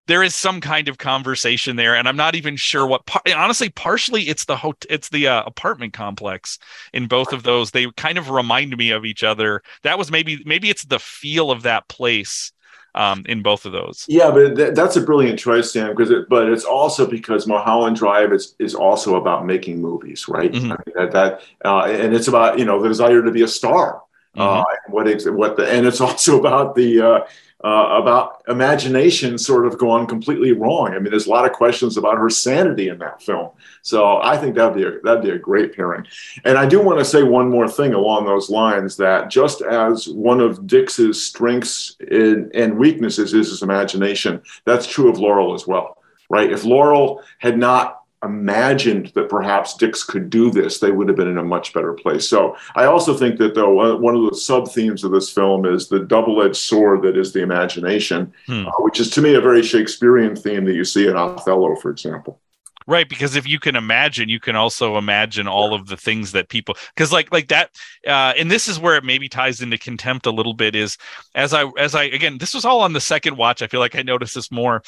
[0.06, 3.02] there is some kind of conversation there and i'm not even sure what
[3.36, 6.58] honestly partially it's the it's the uh, apartment complex
[6.92, 10.42] in both of those they kind of remind me of each other that was maybe
[10.44, 12.52] maybe it's the feel of that place
[12.94, 16.28] um, in both of those yeah but th- that's a brilliant choice sam because it,
[16.28, 20.72] but it's also because mulholland drive is, is also about making movies right mm-hmm.
[20.72, 23.48] I mean, that, that uh, and it's about you know the desire to be a
[23.48, 24.02] star
[24.36, 24.40] mm-hmm.
[24.42, 27.20] uh, what what the and it's also about the uh,
[27.64, 30.94] uh, about imagination sort of gone completely wrong.
[30.94, 33.50] I mean, there's a lot of questions about her sanity in that film.
[33.82, 36.06] So I think that'd be a, that'd be a great pairing.
[36.44, 40.08] And I do want to say one more thing along those lines that just as
[40.08, 45.66] one of Dix's strengths in, and weaknesses is his imagination, that's true of Laurel as
[45.66, 45.98] well,
[46.30, 46.52] right?
[46.52, 51.28] If Laurel had not imagined that perhaps Dix could do this, they would have been
[51.28, 52.28] in a much better place.
[52.28, 55.88] So I also think that though one of the sub themes of this film is
[55.88, 58.66] the double edged sword that is the imagination, hmm.
[58.66, 61.90] uh, which is to me a very Shakespearean theme that you see in Othello, for
[61.90, 62.40] example.
[62.86, 66.48] Right, because if you can imagine, you can also imagine all of the things that
[66.48, 67.70] people because like like that
[68.06, 70.98] uh and this is where it maybe ties into contempt a little bit is
[71.34, 73.62] as I as I again, this was all on the second watch.
[73.62, 74.82] I feel like I noticed this more.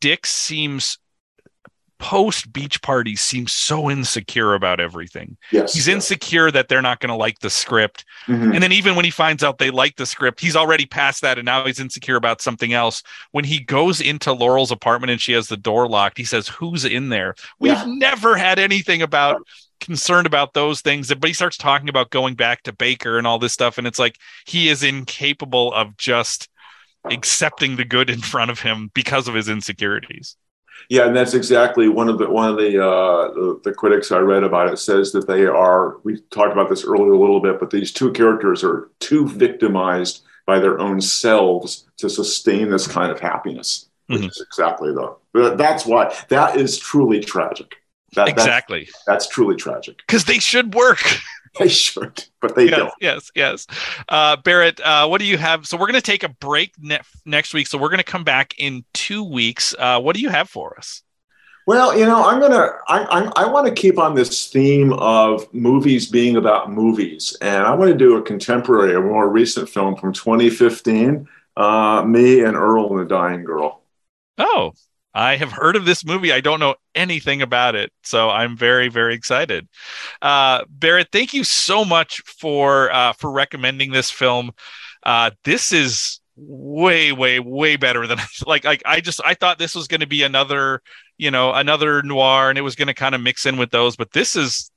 [0.00, 0.98] Dix seems
[1.98, 5.36] post beach party seems so insecure about everything.
[5.50, 5.74] Yes.
[5.74, 8.04] He's insecure that they're not going to like the script.
[8.26, 8.52] Mm-hmm.
[8.52, 11.38] And then even when he finds out they like the script, he's already past that
[11.38, 13.02] and now he's insecure about something else.
[13.32, 16.84] When he goes into Laurel's apartment and she has the door locked, he says, "Who's
[16.84, 17.84] in there?" We've yeah.
[17.86, 19.42] never had anything about
[19.80, 23.38] concerned about those things, but he starts talking about going back to Baker and all
[23.38, 26.48] this stuff and it's like he is incapable of just
[27.10, 30.36] accepting the good in front of him because of his insecurities.
[30.88, 34.18] Yeah, and that's exactly one of the one of the, uh, the, the critics I
[34.18, 35.98] read about it says that they are.
[36.04, 40.22] We talked about this earlier a little bit, but these two characters are too victimized
[40.46, 43.88] by their own selves to sustain this kind of happiness.
[44.06, 44.28] Which mm-hmm.
[44.28, 45.56] is exactly the.
[45.56, 47.74] That's why that is truly tragic.
[48.14, 48.84] That, exactly.
[48.84, 49.98] That's, that's truly tragic.
[49.98, 51.00] Because they should work.
[51.58, 52.92] They should, but they yes, don't.
[53.00, 53.66] Yes, yes.
[54.10, 55.66] Uh, Barrett, uh, what do you have?
[55.66, 57.66] So we're going to take a break ne- next week.
[57.66, 59.74] So we're going to come back in two weeks.
[59.78, 61.02] Uh, what do you have for us?
[61.66, 65.52] Well, you know, I'm gonna, I, I, I want to keep on this theme of
[65.52, 69.96] movies being about movies, and I want to do a contemporary, a more recent film
[69.96, 71.26] from 2015,
[71.56, 73.82] uh, me and Earl and the Dying Girl.
[74.38, 74.74] Oh,
[75.16, 76.30] I have heard of this movie.
[76.30, 79.66] I don't know anything about it, so I'm very, very excited.
[80.20, 84.50] Uh, Barrett, thank you so much for uh, for recommending this film.
[85.02, 89.74] Uh, this is way, way, way better than like like I just I thought this
[89.74, 90.82] was going to be another
[91.16, 93.96] you know another noir, and it was going to kind of mix in with those,
[93.96, 94.70] but this is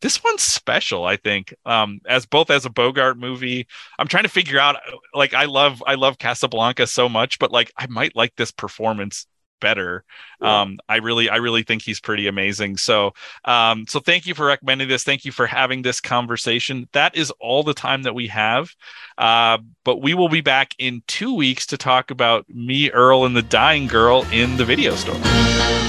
[0.00, 3.68] this one's special i think um as both as a bogart movie
[4.00, 4.74] i'm trying to figure out
[5.14, 9.26] like i love i love casablanca so much but like i might like this performance
[9.62, 10.04] better.
[10.42, 10.60] Yeah.
[10.60, 12.76] Um, I really, I really think he's pretty amazing.
[12.76, 13.14] So,
[13.46, 15.04] um, so thank you for recommending this.
[15.04, 16.86] Thank you for having this conversation.
[16.92, 18.74] That is all the time that we have.
[19.16, 23.34] Uh, but we will be back in two weeks to talk about me, Earl, and
[23.34, 25.81] the dying girl in the video store.